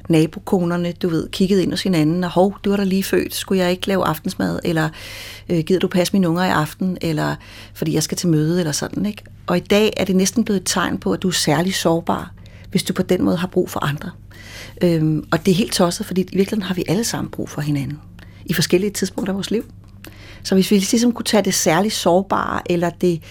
nabokonerne, 0.10 0.91
du 0.91 1.10
ved, 1.10 1.30
kiggede 1.30 1.63
ind 1.63 1.72
hos 1.72 1.84
hinanden, 1.84 2.24
og 2.24 2.30
hov, 2.30 2.58
du 2.63 2.69
var 2.69 2.78
der 2.78 2.84
lige 2.84 3.04
født, 3.04 3.36
skulle 3.36 3.63
jeg 3.63 3.72
ikke 3.72 3.88
lave 3.88 4.06
aftensmad, 4.06 4.60
eller 4.63 4.89
øh, 5.50 5.60
gider 5.60 5.80
du 5.80 5.88
passe 5.88 6.13
mine 6.13 6.30
unger 6.30 6.45
i 6.45 6.50
aften, 6.50 6.98
eller 7.02 7.36
fordi 7.74 7.93
jeg 7.93 8.04
skal 8.04 8.17
til 8.17 8.30
møde, 8.30 8.60
eller 8.60 8.72
sådan, 8.72 9.06
ikke? 9.06 9.24
Og 9.48 9.58
i 9.58 9.60
dag 9.60 9.93
er 9.98 10.06
det 10.06 10.15
næsten 10.15 10.43
blevet 10.43 10.60
et 10.60 10.67
tegn 10.67 10.98
på, 10.98 11.13
at 11.13 11.22
du 11.22 11.28
er 11.28 11.32
særlig 11.32 11.76
sårbar, 11.76 12.32
hvis 12.71 12.84
du 12.84 12.93
på 12.93 13.03
den 13.03 13.23
måde 13.23 13.38
har 13.38 13.47
brug 13.47 13.69
for 13.69 13.86
andre. 13.86 14.12
Øhm, 14.84 15.23
og 15.32 15.45
det 15.45 15.51
er 15.51 15.55
helt 15.55 15.73
tosset, 15.73 16.05
fordi 16.05 16.21
i 16.21 16.38
virkeligheden 16.38 16.63
har 16.63 16.75
vi 16.75 16.84
alle 16.88 17.03
sammen 17.03 17.32
brug 17.32 17.49
for 17.49 17.62
hinanden 17.62 17.99
i 18.45 18.53
forskellige 18.53 18.91
tidspunkter 18.91 19.32
af 19.34 19.36
vores 19.36 19.51
liv. 19.51 19.63
Så 20.43 20.55
hvis 20.55 20.71
vi 20.71 20.75
ligesom 20.75 21.12
kunne 21.12 21.25
tage 21.25 21.43
det 21.43 21.53
særligt 21.53 21.93
sårbare, 21.93 22.62
eller 22.71 22.89
det, 22.89 23.21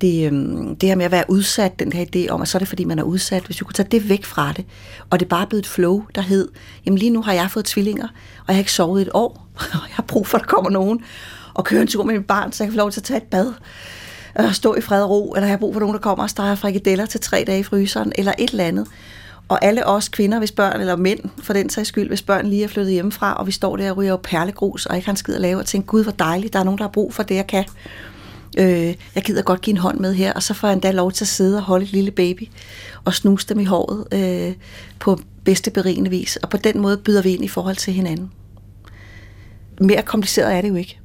det, 0.00 0.26
øhm, 0.26 0.76
det 0.76 0.88
her 0.88 0.96
med 0.96 1.04
at 1.04 1.10
være 1.10 1.24
udsat, 1.28 1.78
den 1.78 1.92
her 1.92 2.04
idé 2.04 2.28
om, 2.28 2.42
at 2.42 2.48
så 2.48 2.58
er 2.58 2.60
det 2.60 2.68
fordi, 2.68 2.84
man 2.84 2.98
er 2.98 3.02
udsat, 3.02 3.42
hvis 3.42 3.60
vi 3.60 3.64
kunne 3.64 3.74
tage 3.74 3.88
det 3.90 4.08
væk 4.08 4.24
fra 4.24 4.52
det, 4.52 4.64
og 5.10 5.20
det 5.20 5.28
bare 5.28 5.46
blev 5.46 5.58
et 5.58 5.66
flow, 5.66 6.04
der 6.14 6.20
hed, 6.20 6.48
jamen 6.86 6.98
lige 6.98 7.10
nu 7.10 7.22
har 7.22 7.32
jeg 7.32 7.50
fået 7.50 7.64
tvillinger, 7.64 8.08
og 8.38 8.44
jeg 8.48 8.54
har 8.54 8.58
ikke 8.58 8.72
sovet 8.72 9.02
et 9.02 9.08
år, 9.14 9.48
og 9.54 9.88
jeg 9.88 9.94
har 9.94 10.02
brug 10.02 10.26
for, 10.26 10.38
at 10.38 10.42
der 10.42 10.48
kommer 10.48 10.70
nogen, 10.70 11.00
og 11.54 11.64
køre 11.64 11.82
en 11.82 11.88
tur 11.88 12.04
med 12.04 12.14
mit 12.14 12.26
barn, 12.26 12.52
så 12.52 12.64
jeg 12.64 12.68
kan 12.68 12.74
få 12.74 12.78
lov 12.78 12.90
til 12.90 13.00
at 13.00 13.04
tage 13.04 13.16
et 13.16 13.22
bad, 13.22 13.52
øh, 14.40 14.52
stå 14.52 14.74
i 14.74 14.80
fred 14.80 15.02
og 15.02 15.10
ro, 15.10 15.32
eller 15.32 15.46
jeg 15.46 15.52
har 15.52 15.58
brug 15.58 15.74
for 15.74 15.80
nogen, 15.80 15.94
der 15.94 16.00
kommer 16.00 16.22
og 16.22 16.30
steger 16.30 16.54
frikadeller 16.54 17.06
til 17.06 17.20
tre 17.20 17.44
dage 17.46 17.60
i 17.60 17.62
fryseren, 17.62 18.12
eller 18.14 18.32
et 18.38 18.50
eller 18.50 18.64
andet. 18.64 18.86
Og 19.48 19.64
alle 19.64 19.86
os 19.86 20.08
kvinder, 20.08 20.38
hvis 20.38 20.52
børn, 20.52 20.80
eller 20.80 20.96
mænd 20.96 21.20
for 21.42 21.52
den 21.52 21.70
sags 21.70 21.88
skyld, 21.88 22.08
hvis 22.08 22.22
børn 22.22 22.46
lige 22.46 22.64
er 22.64 22.68
flyttet 22.68 22.92
hjemmefra, 22.92 23.34
og 23.34 23.46
vi 23.46 23.52
står 23.52 23.76
der 23.76 23.90
og 23.90 23.96
ryger 23.96 24.12
op 24.12 24.22
perlegrus, 24.22 24.86
og 24.86 24.96
ikke 24.96 25.06
har 25.06 25.12
en 25.12 25.16
skid 25.16 25.34
at 25.34 25.40
lave, 25.40 25.58
og 25.58 25.66
tænker, 25.66 25.86
gud, 25.86 26.02
hvor 26.02 26.12
dejligt, 26.12 26.52
der 26.52 26.58
er 26.58 26.64
nogen, 26.64 26.78
der 26.78 26.84
har 26.84 26.90
brug 26.90 27.14
for 27.14 27.22
det, 27.22 27.34
jeg 27.34 27.46
kan. 27.46 27.64
Øh, 28.58 28.94
jeg 29.14 29.22
gider 29.24 29.42
godt 29.42 29.60
give 29.60 29.72
en 29.72 29.76
hånd 29.76 29.98
med 29.98 30.14
her, 30.14 30.32
og 30.32 30.42
så 30.42 30.54
får 30.54 30.68
jeg 30.68 30.72
endda 30.72 30.90
lov 30.90 31.12
til 31.12 31.24
at 31.24 31.28
sidde 31.28 31.56
og 31.56 31.62
holde 31.62 31.84
et 31.84 31.92
lille 31.92 32.10
baby, 32.10 32.48
og 33.04 33.14
snuse 33.14 33.48
dem 33.48 33.60
i 33.60 33.64
håret 33.64 34.04
øh, 34.12 34.54
på 34.98 35.20
bedste 35.44 35.70
berigende 35.70 36.10
vis. 36.10 36.36
Og 36.36 36.48
på 36.48 36.56
den 36.56 36.80
måde 36.80 36.96
byder 36.96 37.22
vi 37.22 37.34
ind 37.34 37.44
i 37.44 37.48
forhold 37.48 37.76
til 37.76 37.92
hinanden. 37.92 38.30
Mere 39.80 40.02
kompliceret 40.02 40.54
er 40.54 40.60
det 40.60 40.68
jo 40.68 40.74
ikke. 40.74 41.00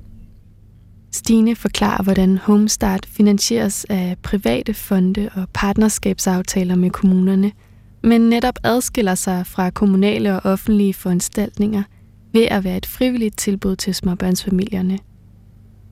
Stine 1.13 1.55
forklarer, 1.55 2.03
hvordan 2.03 2.37
Homestart 2.37 3.05
finansieres 3.05 3.85
af 3.89 4.15
private 4.23 4.73
fonde 4.73 5.29
og 5.35 5.47
partnerskabsaftaler 5.53 6.75
med 6.75 6.89
kommunerne, 6.89 7.51
men 8.03 8.21
netop 8.21 8.59
adskiller 8.63 9.15
sig 9.15 9.47
fra 9.47 9.69
kommunale 9.69 10.33
og 10.35 10.51
offentlige 10.51 10.93
foranstaltninger 10.93 11.83
ved 12.33 12.41
at 12.41 12.63
være 12.63 12.77
et 12.77 12.85
frivilligt 12.85 13.37
tilbud 13.37 13.75
til 13.75 13.95
småbørnsfamilierne. 13.95 14.99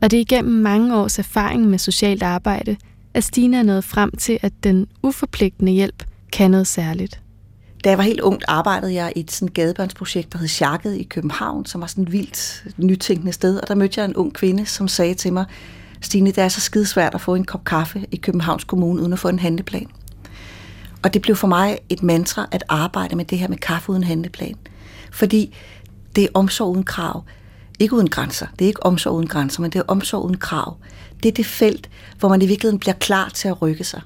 Og 0.02 0.12
det 0.12 0.18
er 0.18 0.22
igennem 0.22 0.62
mange 0.62 0.96
års 0.96 1.20
erfaring 1.20 1.68
med 1.68 1.78
socialt 1.78 2.24
arbejde, 2.24 2.78
at 3.14 3.24
Stine 3.24 3.58
er 3.58 3.64
nået 3.64 3.84
frem 3.84 4.12
til, 4.12 4.40
at 4.42 4.54
den 4.64 4.88
uforpligtende 5.04 5.72
hjælp 5.72 6.04
kan 6.34 6.52
noget 6.52 6.68
særligt. 6.68 7.22
Da 7.84 7.90
jeg 7.90 7.98
var 7.98 8.04
helt 8.04 8.20
ung, 8.20 8.42
arbejdede 8.48 8.94
jeg 8.94 9.14
i 9.16 9.20
et 9.20 9.32
sådan 9.32 9.54
gadebørnsprojekt, 9.54 10.34
der 10.34 10.40
hed 10.40 10.48
Sjakket 10.48 10.96
i 10.96 11.04
København, 11.04 11.66
som 11.66 11.82
var 11.82 11.88
sådan 11.88 12.04
et 12.04 12.12
vildt 12.12 12.66
nytænkende 12.78 13.34
sted. 13.34 13.60
Og 13.60 13.68
der 13.68 13.76
mødte 13.76 14.02
jeg 14.02 14.06
en 14.06 14.16
ung 14.16 14.34
kvinde, 14.34 14.66
som 14.66 14.88
sagde 14.88 15.14
til 15.14 15.34
mig, 15.34 15.46
Stine, 16.02 16.32
det 16.32 16.38
er 16.38 16.48
så 16.48 16.62
skidesvært 16.62 17.16
at 17.16 17.22
få 17.22 17.36
en 17.36 17.46
kop 17.46 17.64
kaffe 17.64 18.06
i 18.12 18.16
Københavns 18.16 18.64
Kommune, 18.64 19.02
uden 19.02 19.14
at 19.14 19.20
få 19.20 19.28
en 19.28 19.40
handleplan. 19.40 19.88
Og 21.04 21.14
det 21.14 21.22
blev 21.22 21.36
for 21.36 21.48
mig 21.48 21.78
et 21.90 22.04
mantra 22.04 22.48
at 22.52 22.64
arbejde 22.70 23.16
med 23.16 23.26
det 23.26 23.38
her 23.38 23.48
med 23.48 23.58
kaffe 23.58 23.90
uden 23.90 24.04
handleplan. 24.04 24.56
Fordi 25.12 25.56
det 26.16 26.24
er 26.24 26.28
omsorg 26.34 26.72
uden 26.72 26.84
krav. 26.84 27.24
Ikke 27.80 27.96
uden 27.96 28.10
grænser. 28.10 28.48
Det 28.60 28.66
er 28.66 28.68
ikke 28.68 28.86
omsorg 28.86 29.14
uden 29.14 29.28
grænser, 29.28 29.62
men 29.62 29.72
det 29.72 29.80
er 29.80 29.84
omsorg 29.88 30.26
uden 30.26 30.38
krav. 30.38 30.78
Det 31.24 31.30
er 31.30 31.34
det 31.34 31.46
felt, 31.46 31.90
hvor 32.20 32.30
man 32.30 32.42
i 32.42 32.46
virkeligheden 32.46 32.80
bliver 32.80 32.94
klar 32.94 33.30
til 33.30 33.48
at 33.48 33.62
rykke 33.62 33.84
sig 33.84 34.02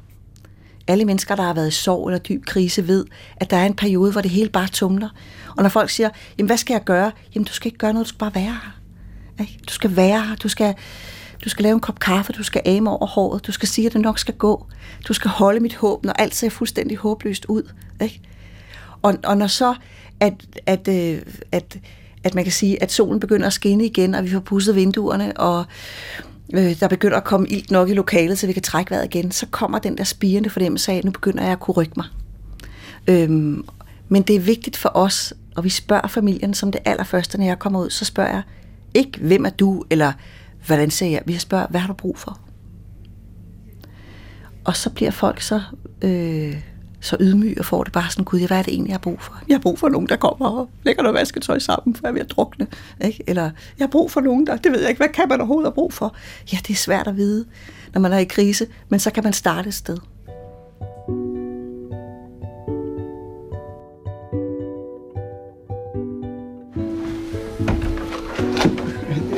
alle 0.87 1.05
mennesker, 1.05 1.35
der 1.35 1.43
har 1.43 1.53
været 1.53 1.67
i 1.67 1.71
sorg 1.71 2.07
eller 2.07 2.19
dyb 2.19 2.45
krise, 2.45 2.87
ved, 2.87 3.05
at 3.37 3.49
der 3.49 3.57
er 3.57 3.65
en 3.65 3.73
periode, 3.73 4.11
hvor 4.11 4.21
det 4.21 4.31
hele 4.31 4.49
bare 4.49 4.67
tumler. 4.67 5.09
Og 5.57 5.63
når 5.63 5.69
folk 5.69 5.89
siger, 5.89 6.09
jamen 6.37 6.47
hvad 6.47 6.57
skal 6.57 6.73
jeg 6.73 6.83
gøre? 6.83 7.11
Jamen 7.35 7.45
du 7.45 7.53
skal 7.53 7.67
ikke 7.67 7.77
gøre 7.77 7.93
noget, 7.93 8.05
du 8.05 8.09
skal 8.09 8.19
bare 8.19 8.35
være 8.35 8.43
her. 8.43 8.79
Ikke? 9.39 9.59
Du 9.67 9.73
skal 9.73 9.95
være 9.95 10.21
her, 10.21 10.35
du 10.35 10.49
skal, 10.49 10.75
du 11.43 11.49
skal 11.49 11.63
lave 11.63 11.73
en 11.73 11.79
kop 11.79 11.99
kaffe, 11.99 12.33
du 12.33 12.43
skal 12.43 12.61
ame 12.65 12.89
over 12.89 13.05
håret, 13.05 13.47
du 13.47 13.51
skal 13.51 13.67
sige, 13.67 13.87
at 13.87 13.93
det 13.93 14.01
nok 14.01 14.19
skal 14.19 14.33
gå. 14.33 14.65
Du 15.07 15.13
skal 15.13 15.29
holde 15.29 15.59
mit 15.59 15.75
håb, 15.75 16.05
når 16.05 16.13
alt 16.13 16.35
ser 16.35 16.49
fuldstændig 16.49 16.97
håbløst 16.97 17.45
ud. 17.45 17.71
Ikke? 18.01 18.21
Og, 19.01 19.15
og 19.23 19.37
når 19.37 19.47
så, 19.47 19.75
at, 20.19 20.33
at, 20.65 20.87
øh, 20.87 21.21
at, 21.51 21.77
at 22.23 22.35
man 22.35 22.43
kan 22.43 22.53
sige, 22.53 22.83
at 22.83 22.91
solen 22.91 23.19
begynder 23.19 23.47
at 23.47 23.53
skinne 23.53 23.85
igen, 23.85 24.15
og 24.15 24.23
vi 24.23 24.29
får 24.29 24.39
pusset 24.39 24.75
vinduerne, 24.75 25.37
og 25.37 25.65
øh, 26.53 26.79
der 26.79 26.87
begynder 26.87 27.17
at 27.17 27.23
komme 27.23 27.47
ilt 27.47 27.71
nok 27.71 27.89
i 27.89 27.93
lokalet, 27.93 28.39
så 28.39 28.47
vi 28.47 28.53
kan 28.53 28.61
trække 28.61 28.91
vejret 28.91 29.05
igen, 29.05 29.31
så 29.31 29.45
kommer 29.51 29.79
den 29.79 29.97
der 29.97 30.03
spirende 30.03 30.49
fornemmelse 30.49 30.91
af, 30.91 30.97
at 30.97 31.05
nu 31.05 31.11
begynder 31.11 31.43
jeg 31.43 31.51
at 31.51 31.59
kunne 31.59 31.75
rykke 31.75 31.93
mig. 31.95 32.05
Øhm, 33.07 33.65
men 34.09 34.21
det 34.21 34.35
er 34.35 34.39
vigtigt 34.39 34.77
for 34.77 34.91
os, 34.93 35.33
og 35.55 35.63
vi 35.63 35.69
spørger 35.69 36.07
familien 36.07 36.53
som 36.53 36.71
det 36.71 36.81
allerførste, 36.85 37.37
når 37.37 37.45
jeg 37.45 37.59
kommer 37.59 37.79
ud, 37.79 37.89
så 37.89 38.05
spørger 38.05 38.29
jeg 38.29 38.41
ikke, 38.93 39.19
hvem 39.19 39.45
er 39.45 39.49
du, 39.49 39.83
eller 39.89 40.13
hvordan 40.65 40.91
ser 40.91 41.07
jeg? 41.07 41.21
Vi 41.25 41.37
spørger, 41.37 41.67
hvad 41.69 41.79
har 41.79 41.87
du 41.87 41.93
brug 41.93 42.17
for? 42.17 42.39
Og 44.65 44.75
så 44.75 44.89
bliver 44.89 45.11
folk 45.11 45.41
så, 45.41 45.61
øh, 46.01 46.61
så 47.05 47.17
ydmyge 47.19 47.59
og 47.59 47.65
får 47.65 47.83
det 47.83 47.93
bare 47.93 48.09
sådan, 48.09 48.25
gud, 48.25 48.47
hvad 48.47 48.57
er 48.57 48.61
det 48.61 48.73
egentlig, 48.73 48.89
jeg 48.89 48.93
har 48.93 48.99
brug 48.99 49.21
for? 49.21 49.41
Jeg 49.47 49.55
har 49.55 49.59
brug 49.61 49.79
for 49.79 49.89
nogen, 49.89 50.09
der 50.09 50.15
kommer 50.15 50.49
og 50.49 50.69
lægger 50.83 51.03
noget 51.03 51.15
vasketøj 51.15 51.59
sammen, 51.59 51.95
for 51.95 52.01
jeg 52.03 52.09
er 52.09 52.13
ved 52.13 52.21
at 52.21 52.29
drukne. 52.29 52.67
Ikke? 53.01 53.23
Eller 53.27 53.43
jeg 53.43 53.51
har 53.79 53.87
brug 53.87 54.11
for 54.11 54.21
nogen, 54.21 54.47
der, 54.47 54.57
det 54.57 54.71
ved 54.71 54.79
jeg 54.79 54.89
ikke, 54.89 54.99
hvad 54.99 55.09
kan 55.13 55.29
man 55.29 55.41
overhovedet 55.41 55.67
have 55.67 55.73
brug 55.73 55.93
for? 55.93 56.15
Ja, 56.53 56.57
det 56.67 56.73
er 56.73 56.77
svært 56.77 57.07
at 57.07 57.17
vide, 57.17 57.45
når 57.93 58.01
man 58.01 58.13
er 58.13 58.17
i 58.17 58.23
krise, 58.23 58.67
men 58.89 58.99
så 58.99 59.11
kan 59.11 59.23
man 59.23 59.33
starte 59.33 59.67
et 59.67 59.73
sted. 59.73 59.97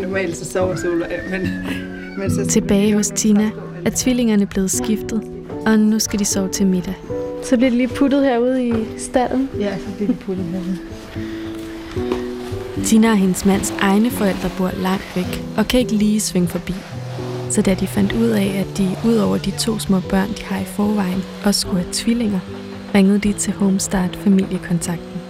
Normalt 0.02 0.38
så 0.38 0.46
sover 0.46 0.76
Solvej, 0.76 1.22
men, 1.32 1.42
men 2.18 2.32
så... 2.32 2.46
Tilbage 2.46 2.94
hos 2.94 3.08
Tina 3.16 3.52
er 3.86 3.92
tvillingerne 3.96 4.46
blevet 4.46 4.72
skiftet, 4.72 5.22
og 5.66 5.80
nu 5.80 6.00
skal 6.00 6.20
de 6.20 6.26
sove 6.26 6.50
til 6.50 6.68
middag. 6.68 7.27
Så 7.50 7.58
bliver 7.58 7.70
det 7.70 7.78
lige 7.78 7.88
puttet 7.88 8.26
herude 8.26 8.68
i 8.68 8.74
stallen. 8.98 9.50
Ja, 9.60 9.78
så 9.78 9.86
bliver 9.96 10.12
de 10.12 10.18
puttet 10.18 10.46
herude. 10.46 10.78
Tina 12.86 13.10
og 13.12 13.18
hendes 13.18 13.46
mands 13.46 13.72
egne 13.80 14.10
forældre 14.10 14.50
bor 14.58 14.72
langt 14.82 15.16
væk 15.16 15.44
og 15.58 15.68
kan 15.68 15.80
ikke 15.80 15.92
lige 15.94 16.20
svinge 16.20 16.48
forbi. 16.48 16.74
Så 17.50 17.62
da 17.62 17.74
de 17.74 17.88
fandt 17.88 18.14
ud 18.14 18.28
af, 18.30 18.46
at 18.60 18.78
de 18.78 18.90
ud 19.06 19.16
over 19.16 19.38
de 19.38 19.52
to 19.52 19.80
små 19.80 20.00
børn, 20.10 20.30
de 20.30 20.44
har 20.44 20.62
i 20.62 20.66
forvejen, 20.66 21.22
også 21.46 21.60
skulle 21.60 21.82
have 21.82 21.94
tvillinger, 21.94 22.40
ringede 22.96 23.20
de 23.20 23.34
til 23.34 23.54
Homestart 23.54 24.16
familiekontakten. 24.16 25.22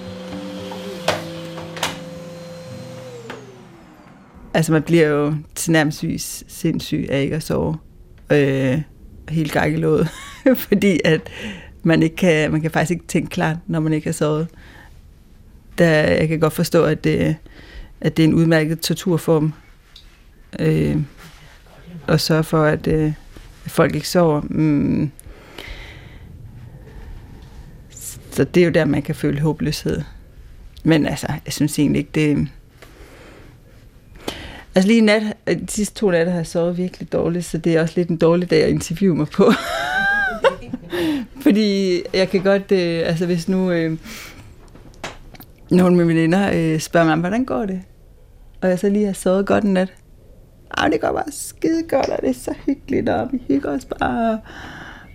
Altså 4.54 4.72
man 4.72 4.84
bliver 4.84 5.08
jo 5.08 5.34
tilnærmelsesvis 5.56 6.44
sindssyg 6.48 7.08
af 7.10 7.22
ikke 7.22 7.36
at 7.36 7.44
sove. 7.44 7.78
Øh, 8.32 8.82
helt 9.30 9.52
gakkelået. 9.52 10.08
Fordi 10.68 11.00
at 11.06 11.22
man, 11.84 12.04
ikke 12.04 12.16
kan, 12.16 12.52
man 12.52 12.62
kan 12.62 12.72
faktisk 12.72 12.92
ikke 12.92 13.08
tænke 13.08 13.30
klart, 13.30 13.58
når 13.68 13.80
man 13.80 13.94
ikke 13.94 14.08
har 14.08 14.14
sovet. 14.14 14.48
Der, 15.78 15.90
jeg 15.90 16.28
kan 16.28 16.40
godt 16.40 16.54
forstå, 16.54 16.84
at 16.84 17.04
det, 17.04 17.36
at 18.02 18.18
det 18.18 18.24
er 18.24 18.28
en 18.28 18.34
udmærket 18.34 18.80
torturform. 18.80 19.54
Øh, 20.60 20.98
at 22.08 22.22
sørge 22.22 22.44
for, 22.44 22.64
at, 22.64 22.88
øh, 22.88 23.14
at 23.66 23.72
folk 23.72 23.96
ikke 23.96 24.10
sover. 24.10 24.42
Mm. 24.42 25.12
Så 28.32 28.44
det 28.44 28.62
er 28.62 28.66
jo 28.66 28.72
der, 28.72 28.86
man 28.86 29.02
kan 29.02 29.16
føle 29.16 29.42
håbløshed. 29.42 30.02
Men 30.84 31.06
altså, 31.06 31.28
jeg 31.46 31.54
synes 31.54 31.80
egentlig 31.80 32.00
ikke, 32.00 32.12
det... 32.16 32.48
Altså 34.76 34.88
lige 34.88 35.02
nat, 35.02 35.24
øh, 35.48 35.56
de 35.56 35.66
sidste 35.68 35.96
to 35.96 36.12
nætter 36.12 36.32
har 36.32 36.40
jeg 36.40 36.48
sovet 36.48 36.78
virkelig 36.78 37.12
dårligt, 37.12 37.46
så 37.46 37.58
det 37.58 37.76
er 37.76 37.82
også 37.82 37.94
lidt 37.98 38.10
en 38.10 38.18
dårlig 38.18 38.50
dag 38.50 38.64
at 38.64 38.70
interviewe 38.70 39.16
mig 39.16 39.28
på. 39.28 39.52
Fordi 41.48 42.02
jeg 42.14 42.30
kan 42.30 42.44
godt, 42.44 42.72
øh, 42.72 43.02
altså 43.06 43.26
hvis 43.26 43.50
nu 43.50 43.72
øh, 43.72 43.98
nogle 45.72 45.86
af 45.86 45.92
mine 45.92 46.08
veninder 46.08 46.52
øh, 46.54 46.80
spørger 46.80 47.06
mig, 47.06 47.16
hvordan 47.16 47.46
går 47.46 47.66
det? 47.66 47.82
Og 48.62 48.70
jeg 48.70 48.80
så 48.80 48.90
lige 48.90 49.06
har 49.06 49.14
sovet 49.14 49.46
godt 49.46 49.64
en 49.64 49.74
nat. 49.74 49.94
Ej, 50.78 50.88
det 50.88 51.02
går 51.02 51.12
bare 51.12 51.32
skide 51.32 51.84
godt, 51.90 52.10
og 52.10 52.18
det 52.22 52.30
er 52.30 52.34
så 52.34 52.54
hyggeligt, 52.66 53.10
og 53.10 53.30
vi 53.32 53.42
hygger 53.48 53.72
os 53.72 53.86
bare. 53.86 54.40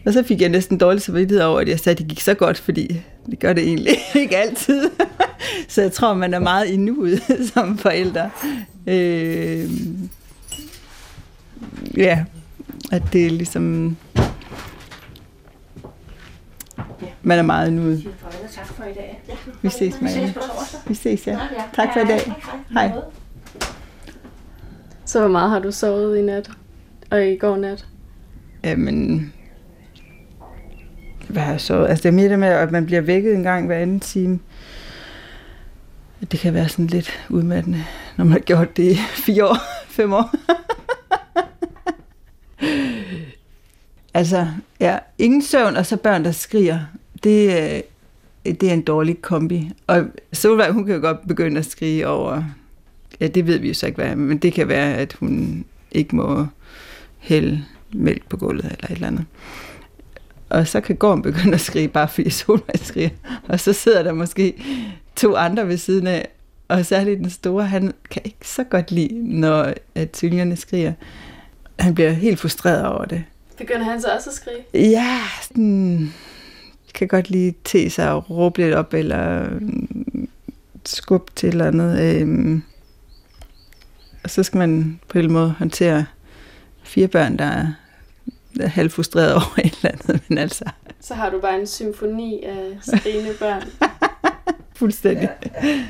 Og 0.06 0.12
så 0.12 0.22
fik 0.22 0.40
jeg 0.40 0.48
næsten 0.48 0.78
dårlig 0.78 1.02
samvittighed 1.02 1.44
over, 1.44 1.60
at 1.60 1.68
jeg 1.68 1.80
sagde, 1.80 1.94
at 1.94 1.98
det 1.98 2.08
gik 2.08 2.20
så 2.20 2.34
godt, 2.34 2.58
fordi 2.58 3.00
det 3.30 3.38
gør 3.38 3.52
det 3.52 3.64
egentlig 3.64 3.94
ikke 4.22 4.36
altid. 4.36 4.90
så 5.68 5.82
jeg 5.82 5.92
tror, 5.92 6.14
man 6.14 6.34
er 6.34 6.38
meget 6.38 6.66
i 6.66 6.76
nuet 6.76 7.22
som 7.54 7.78
forældre. 7.78 8.30
Øh, 8.86 9.70
ja, 11.96 12.24
at 12.92 13.02
det 13.12 13.26
er 13.26 13.30
ligesom... 13.30 13.96
Man 17.22 17.38
er 17.38 17.42
meget 17.42 17.72
nuet. 17.72 18.08
Tak 18.54 18.66
for 18.66 18.84
i 18.84 18.92
dag. 18.94 19.22
Vi 19.62 19.68
ses, 19.68 20.00
Maja. 20.00 20.32
Vi 20.86 20.94
ses 20.94 21.26
ja. 21.26 21.38
Tak 21.74 21.88
for 21.92 22.00
i 22.00 22.04
dag. 22.04 22.32
Hej. 22.72 22.92
Så 25.04 25.20
hvor 25.20 25.28
meget 25.28 25.50
har 25.50 25.58
du 25.58 25.72
sovet 25.72 26.18
i 26.18 26.22
nat? 26.22 26.50
Og 27.10 27.26
i 27.26 27.36
går 27.36 27.56
nat? 27.56 27.86
Jamen, 28.64 29.32
hvad 31.28 31.42
har 31.42 31.50
jeg 31.50 31.60
så? 31.60 31.84
Altså 31.84 32.02
det 32.02 32.08
er 32.08 32.12
mere 32.12 32.28
det 32.28 32.38
med, 32.38 32.48
at 32.48 32.72
man 32.72 32.86
bliver 32.86 33.00
vækket 33.00 33.34
en 33.34 33.42
gang 33.42 33.66
hver 33.66 33.76
anden 33.78 34.00
time. 34.00 34.38
Det 36.32 36.40
kan 36.40 36.54
være 36.54 36.68
sådan 36.68 36.86
lidt 36.86 37.26
udmattende, 37.28 37.84
når 38.16 38.24
man 38.24 38.32
har 38.32 38.38
gjort 38.38 38.76
det 38.76 38.92
i 38.92 38.96
fire 39.26 39.46
år, 39.46 39.56
fem 39.88 40.12
år. 40.12 40.34
altså, 44.14 44.46
ja, 44.80 44.98
ingen 45.18 45.42
søvn, 45.42 45.76
og 45.76 45.86
så 45.86 45.96
børn, 45.96 46.24
der 46.24 46.32
skriger. 46.32 46.80
Det, 47.24 47.48
øh, 47.48 47.82
det 48.54 48.68
er 48.68 48.72
en 48.72 48.82
dårlig 48.82 49.22
kombi. 49.22 49.70
Og 49.86 50.04
Solvej, 50.32 50.70
hun 50.70 50.84
kan 50.84 50.94
jo 50.94 51.00
godt 51.00 51.28
begynde 51.28 51.58
at 51.58 51.66
skrige 51.66 52.08
over, 52.08 52.44
ja, 53.20 53.26
det 53.26 53.46
ved 53.46 53.58
vi 53.58 53.68
jo 53.68 53.74
så 53.74 53.86
ikke, 53.86 53.96
hvad 53.96 54.06
er, 54.06 54.14
men 54.14 54.38
det 54.38 54.52
kan 54.52 54.68
være, 54.68 54.94
at 54.94 55.12
hun 55.12 55.64
ikke 55.92 56.16
må 56.16 56.46
hælde 57.18 57.64
mælk 57.92 58.28
på 58.28 58.36
gulvet 58.36 58.64
eller 58.64 58.84
et 58.84 58.90
eller 58.90 59.06
andet. 59.06 59.24
Og 60.48 60.68
så 60.68 60.80
kan 60.80 60.96
Gorm 60.96 61.22
begynde 61.22 61.54
at 61.54 61.60
skrige, 61.60 61.88
bare 61.88 62.08
fordi 62.08 62.30
Solvej 62.30 62.76
skriger. 62.76 63.10
Og 63.48 63.60
så 63.60 63.72
sidder 63.72 64.02
der 64.02 64.12
måske 64.12 64.54
to 65.16 65.36
andre 65.36 65.68
ved 65.68 65.76
siden 65.76 66.06
af, 66.06 66.28
og 66.68 66.86
særligt 66.86 67.20
den 67.20 67.30
store, 67.30 67.64
han 67.64 67.92
kan 68.10 68.22
ikke 68.24 68.48
så 68.48 68.64
godt 68.64 68.90
lide, 68.90 69.40
når 69.40 69.72
at 69.94 70.10
tvillingerne 70.10 70.56
skriger. 70.56 70.92
Han 71.78 71.94
bliver 71.94 72.10
helt 72.10 72.40
frustreret 72.40 72.86
over 72.86 73.04
det. 73.04 73.24
Begynder 73.58 73.84
han 73.84 74.00
så 74.00 74.08
også 74.16 74.30
at 74.30 74.36
skrige? 74.36 74.90
Ja, 74.90 75.18
sådan, 75.42 76.14
kan 77.08 77.16
godt 77.18 77.30
lige 77.30 77.54
te 77.64 77.90
sig 77.90 78.12
og 78.12 78.30
råbe 78.30 78.60
lidt 78.60 78.74
op, 78.74 78.94
eller 78.94 79.50
mm, 79.60 80.28
skubbe 80.84 81.32
til 81.36 81.46
et 81.48 81.52
eller 81.52 81.66
andet. 81.66 82.00
Øhm, 82.00 82.62
og 84.24 84.30
så 84.30 84.42
skal 84.42 84.58
man 84.58 85.00
på 85.08 85.18
en 85.18 85.32
måde 85.32 85.54
håndtere 85.58 86.04
fire 86.82 87.08
børn, 87.08 87.38
der 87.38 87.44
er 87.44 87.66
er 88.60 88.68
halvt 88.68 88.92
frustreret 88.92 89.34
over 89.40 89.58
et 89.58 89.74
eller 89.82 89.90
andet, 89.92 90.22
men 90.28 90.38
altså... 90.38 90.64
Så 91.00 91.14
har 91.14 91.30
du 91.30 91.40
bare 91.40 91.60
en 91.60 91.66
symfoni 91.66 92.42
af 92.42 92.78
skrigende 92.80 93.30
børn. 93.38 93.62
Fuldstændig. 94.76 95.28
Ja. 95.62 95.84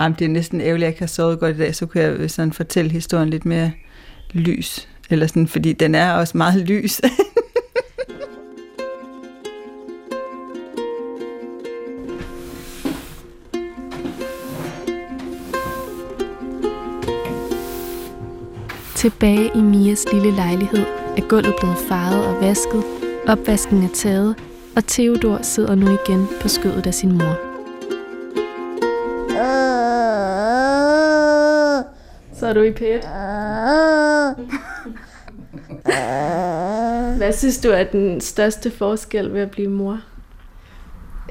Jamen, 0.00 0.18
det 0.18 0.24
er 0.24 0.28
næsten 0.28 0.60
ærgerligt, 0.60 0.76
at 0.76 0.80
jeg 0.80 0.88
ikke 0.88 1.00
har 1.00 1.06
sovet 1.06 1.40
godt 1.40 1.56
i 1.56 1.58
dag, 1.58 1.74
så 1.74 1.86
kunne 1.86 2.04
jeg 2.04 2.30
sådan 2.30 2.52
fortælle 2.52 2.90
historien 2.90 3.30
lidt 3.30 3.44
mere 3.44 3.72
lys. 4.32 4.88
Eller 5.10 5.26
sådan, 5.26 5.48
fordi 5.48 5.72
den 5.72 5.94
er 5.94 6.12
også 6.12 6.36
meget 6.36 6.68
lys. 6.68 7.00
Tilbage 19.06 19.50
i 19.54 19.60
Mias 19.60 20.04
lille 20.12 20.30
lejlighed 20.30 20.86
er 21.16 21.28
gulvet 21.28 21.54
blevet 21.60 21.78
faret 21.88 22.26
og 22.26 22.40
vasket, 22.40 22.84
opvasken 23.28 23.82
er 23.82 23.88
taget, 23.94 24.34
og 24.76 24.86
Theodor 24.86 25.42
sidder 25.42 25.74
nu 25.74 25.86
igen 25.86 26.26
på 26.40 26.48
skødet 26.48 26.86
af 26.86 26.94
sin 26.94 27.12
mor. 27.12 27.36
Så 32.38 32.46
er 32.46 32.52
du 32.52 32.62
i 32.62 32.72
pæt. 32.72 33.04
Hvad 37.16 37.32
synes 37.32 37.58
du 37.58 37.68
er 37.68 37.84
den 37.84 38.20
største 38.20 38.70
forskel 38.70 39.32
ved 39.32 39.40
at 39.40 39.50
blive 39.50 39.68
mor? 39.68 40.00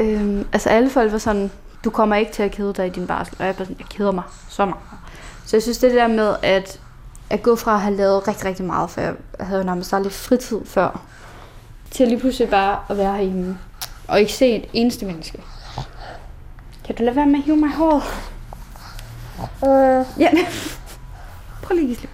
Øhm, 0.01 0.47
altså 0.53 0.69
alle 0.69 0.89
folk 0.89 1.11
var 1.11 1.17
sådan, 1.17 1.51
du 1.83 1.89
kommer 1.89 2.15
ikke 2.15 2.31
til 2.31 2.43
at 2.43 2.51
kede 2.51 2.73
dig 2.73 2.87
i 2.87 2.89
din 2.89 3.07
barsel. 3.07 3.35
Og 3.39 3.45
jeg 3.45 3.55
sådan, 3.57 3.75
jeg 3.79 3.87
keder 3.89 4.11
mig 4.11 4.23
så 4.49 4.65
meget. 4.65 4.83
Så 5.45 5.55
jeg 5.57 5.63
synes 5.63 5.77
det 5.77 5.93
der 5.93 6.07
med, 6.07 6.35
at 6.43 6.81
at 7.29 7.43
gå 7.43 7.55
fra 7.55 7.73
at 7.73 7.81
have 7.81 7.95
lavet 7.95 8.27
rigtig, 8.27 8.45
rigtig 8.45 8.65
meget, 8.65 8.89
for 8.89 9.01
jeg 9.01 9.13
havde 9.39 9.59
jo 9.59 9.65
nærmest 9.65 9.93
aldrig 9.93 10.11
fritid 10.13 10.65
før, 10.65 11.01
til 11.91 12.07
lige 12.07 12.19
pludselig 12.19 12.49
bare 12.49 12.79
at 12.89 12.97
være 12.97 13.15
herhjemme. 13.15 13.57
Og 14.07 14.19
ikke 14.19 14.33
se 14.33 14.55
et 14.55 14.65
eneste 14.73 15.05
menneske. 15.05 15.41
Kan 16.85 16.95
du 16.95 17.03
lade 17.03 17.15
være 17.15 17.25
med 17.25 17.39
at 17.39 17.45
hive 17.45 17.57
mig 17.57 17.69
i 17.69 17.73
håret? 17.73 18.03
Uh. 19.61 20.21
Ja. 20.21 20.29
Prøv 21.63 21.75
lige 21.75 21.83
at 21.83 21.87
give 21.87 21.95
slip. 21.97 22.09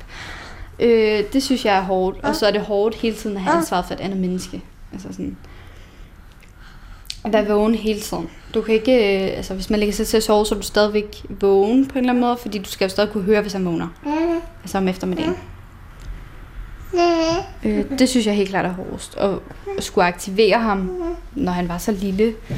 Øh, 0.80 1.24
det 1.34 1.44
synes 1.44 1.66
jeg 1.66 1.78
er 1.78 1.82
hårdt. 1.82 2.18
Og 2.24 2.36
så 2.36 2.48
er 2.48 2.52
det 2.52 2.62
hårdt 2.62 2.96
hele 2.96 3.16
tiden 3.16 3.38
at 3.38 3.42
have 3.44 3.58
ansvaret 3.58 3.86
for 3.86 3.94
et 3.94 4.00
andet 4.00 4.20
menneske. 4.20 4.62
Altså 4.94 5.08
sådan... 5.12 5.38
At 7.24 7.34
være 7.34 7.48
vågen 7.48 7.76
hele 7.76 8.00
tiden. 8.00 8.30
Du 8.54 8.62
kan 8.62 8.74
ikke... 8.76 9.22
øh, 9.32 9.38
Altså, 9.38 9.54
hvis 9.54 9.70
man 9.70 9.80
lægger 9.80 9.94
sig 9.94 10.08
til 10.08 10.18
at 10.18 10.24
sove, 10.24 10.46
så 10.46 10.56
er 10.56 10.60
du 10.60 10.66
stadigvæk 10.66 11.26
vågen 11.30 11.88
på 11.88 11.94
en 11.94 11.98
eller 12.00 12.10
anden 12.14 12.22
måde, 12.22 12.38
fordi 12.38 12.58
du 12.58 12.70
skal 12.70 12.86
jo 12.86 12.90
stadig 12.90 13.12
kunne 13.12 13.24
høre, 13.24 13.42
hvis 13.42 13.54
han 13.54 13.66
vågner. 13.66 13.88
Altså 14.64 14.78
om 14.78 14.88
eftermiddagen. 14.88 15.36
Øh, 17.64 18.00
det 18.00 18.10
synes 18.10 18.26
jeg 18.26 18.36
helt 18.36 18.50
klart 18.50 18.66
er 18.66 18.74
hårdest. 18.74 19.16
Og 19.16 19.42
at 19.78 19.84
skulle 19.84 20.06
aktivere 20.06 20.60
ham, 20.60 20.92
når 21.36 21.52
han 21.52 21.70
var 21.70 21.78
så 21.78 21.92
lille. 21.92 22.24
Jeg 22.50 22.58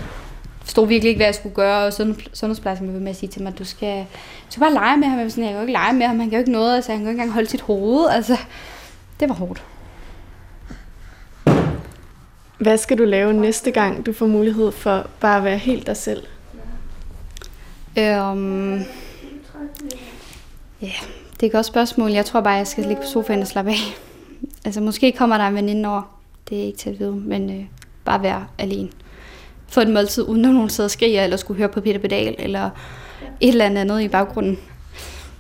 forstod 0.68 0.88
virkelig 0.88 1.10
ikke, 1.10 1.20
hvad 1.20 1.28
jeg 1.28 1.36
skulle 1.36 1.56
gøre, 1.56 1.86
og 1.86 1.94
sundhed- 1.94 2.30
sundhedsplejersken 2.36 2.88
blev 2.88 2.94
ved 2.94 3.02
med 3.02 3.10
at 3.12 3.16
sige 3.18 3.30
til 3.30 3.42
mig, 3.44 3.52
at 3.54 3.60
du 3.60 3.64
skal, 3.66 4.00
du 4.00 4.06
skal 4.50 4.62
bare 4.62 4.74
lege 4.74 4.98
med 4.98 5.08
ham. 5.08 5.20
Jeg, 5.20 5.32
sådan, 5.32 5.44
jeg 5.44 5.52
kan 5.52 5.58
jo 5.58 5.62
ikke 5.62 5.74
lege 5.74 5.94
med 5.94 6.06
ham, 6.08 6.20
han 6.20 6.30
kan 6.30 6.38
jo 6.38 6.40
ikke 6.40 6.52
noget, 6.52 6.76
altså, 6.76 6.92
han 6.92 7.00
kan 7.00 7.06
jo 7.06 7.10
ikke 7.10 7.20
engang 7.22 7.34
holde 7.34 7.50
sit 7.50 7.62
hoved. 7.62 8.10
Altså, 8.10 8.38
det 9.20 9.30
var 9.30 9.36
hårdt. 9.36 9.64
Hvad 12.58 12.78
skal 12.78 12.98
du 12.98 13.04
lave 13.06 13.34
næste 13.34 13.72
gang, 13.72 14.06
du 14.06 14.14
får 14.14 14.28
mulighed 14.28 14.72
for 14.72 15.08
bare 15.20 15.38
at 15.38 15.44
være 15.44 15.58
helt 15.58 15.88
dig 15.88 15.98
selv? 15.98 16.24
Øhm, 17.98 18.80
ja, 20.82 20.92
det 21.34 21.44
er 21.44 21.46
et 21.46 21.52
godt 21.52 21.66
spørgsmål. 21.66 22.12
Jeg 22.12 22.26
tror 22.26 22.42
bare, 22.42 22.54
jeg 22.54 22.68
skal 22.68 22.84
ligge 22.84 23.02
på 23.02 23.08
sofaen 23.08 23.42
og 23.42 23.48
slappe 23.48 23.72
af. 23.72 23.78
Altså, 24.66 24.82
måske 24.82 25.12
kommer 25.12 25.38
der 25.38 25.48
en 25.48 25.56
veninde 25.56 25.90
over. 25.90 26.20
Det 26.50 26.62
er 26.62 26.64
ikke 26.66 26.78
til 26.78 26.90
at 26.90 27.00
vide, 27.00 27.16
men 27.16 27.50
øh, 27.50 27.66
bare 28.06 28.24
være 28.24 28.46
alene. 28.58 28.90
Få 29.68 29.82
et 29.82 29.90
måltid, 29.90 30.24
uden 30.24 30.46
at 30.46 30.54
nogen 30.54 30.70
sidder 30.70 30.88
og 30.88 30.92
skriger, 30.92 31.24
eller 31.24 31.38
skulle 31.38 31.58
høre 31.58 31.70
på 31.70 31.82
Peter 31.82 32.00
Pedal, 32.00 32.36
eller 32.40 32.70
et 33.40 33.50
eller 33.50 33.66
andet 33.66 33.82
andet 33.82 34.02
i 34.02 34.08
baggrunden. 34.08 34.60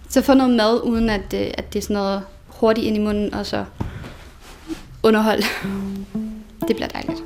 Så 0.10 0.22
få 0.22 0.34
noget 0.34 0.54
mad, 0.54 0.82
uden 0.84 1.10
at, 1.10 1.34
øh, 1.34 1.52
at 1.54 1.74
det 1.74 1.80
er 1.80 1.84
sådan 1.84 1.94
noget 1.94 2.24
hurtigt 2.48 2.88
ind 2.88 2.96
i 2.96 3.00
munden, 3.00 3.34
og 3.34 3.46
så 3.46 3.66
underhold. 5.04 5.44
Det 6.68 6.76
bliver 6.76 6.88
dejligt. 6.88 7.24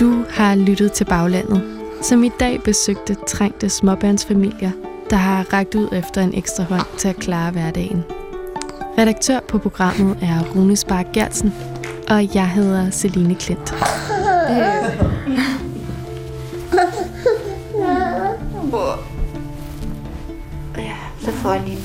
Du 0.00 0.24
har 0.30 0.54
lyttet 0.54 0.92
til 0.92 1.04
Baglandet, 1.04 1.62
som 2.02 2.24
i 2.24 2.30
dag 2.40 2.62
besøgte 2.62 3.16
trængte 3.26 3.68
småbørnsfamilier, 3.68 4.70
der 5.10 5.16
har 5.16 5.52
rækket 5.52 5.74
ud 5.74 5.88
efter 5.92 6.22
en 6.22 6.34
ekstra 6.34 6.64
hånd 6.64 6.86
til 6.98 7.08
at 7.08 7.16
klare 7.16 7.50
hverdagen. 7.50 8.04
Redaktør 8.98 9.40
på 9.48 9.58
programmet 9.58 10.18
er 10.22 10.44
Rune 10.56 10.76
Spark 10.76 11.06
Gertsen, 11.12 11.54
og 12.08 12.34
jeg 12.34 12.48
hedder 12.48 12.90
Celine 12.90 13.34
Klint. 13.34 13.74
Ja, 20.76 20.96
så 21.20 21.32
får 21.32 21.52
jeg 21.52 21.62
lige 21.62 21.76
en 21.76 21.84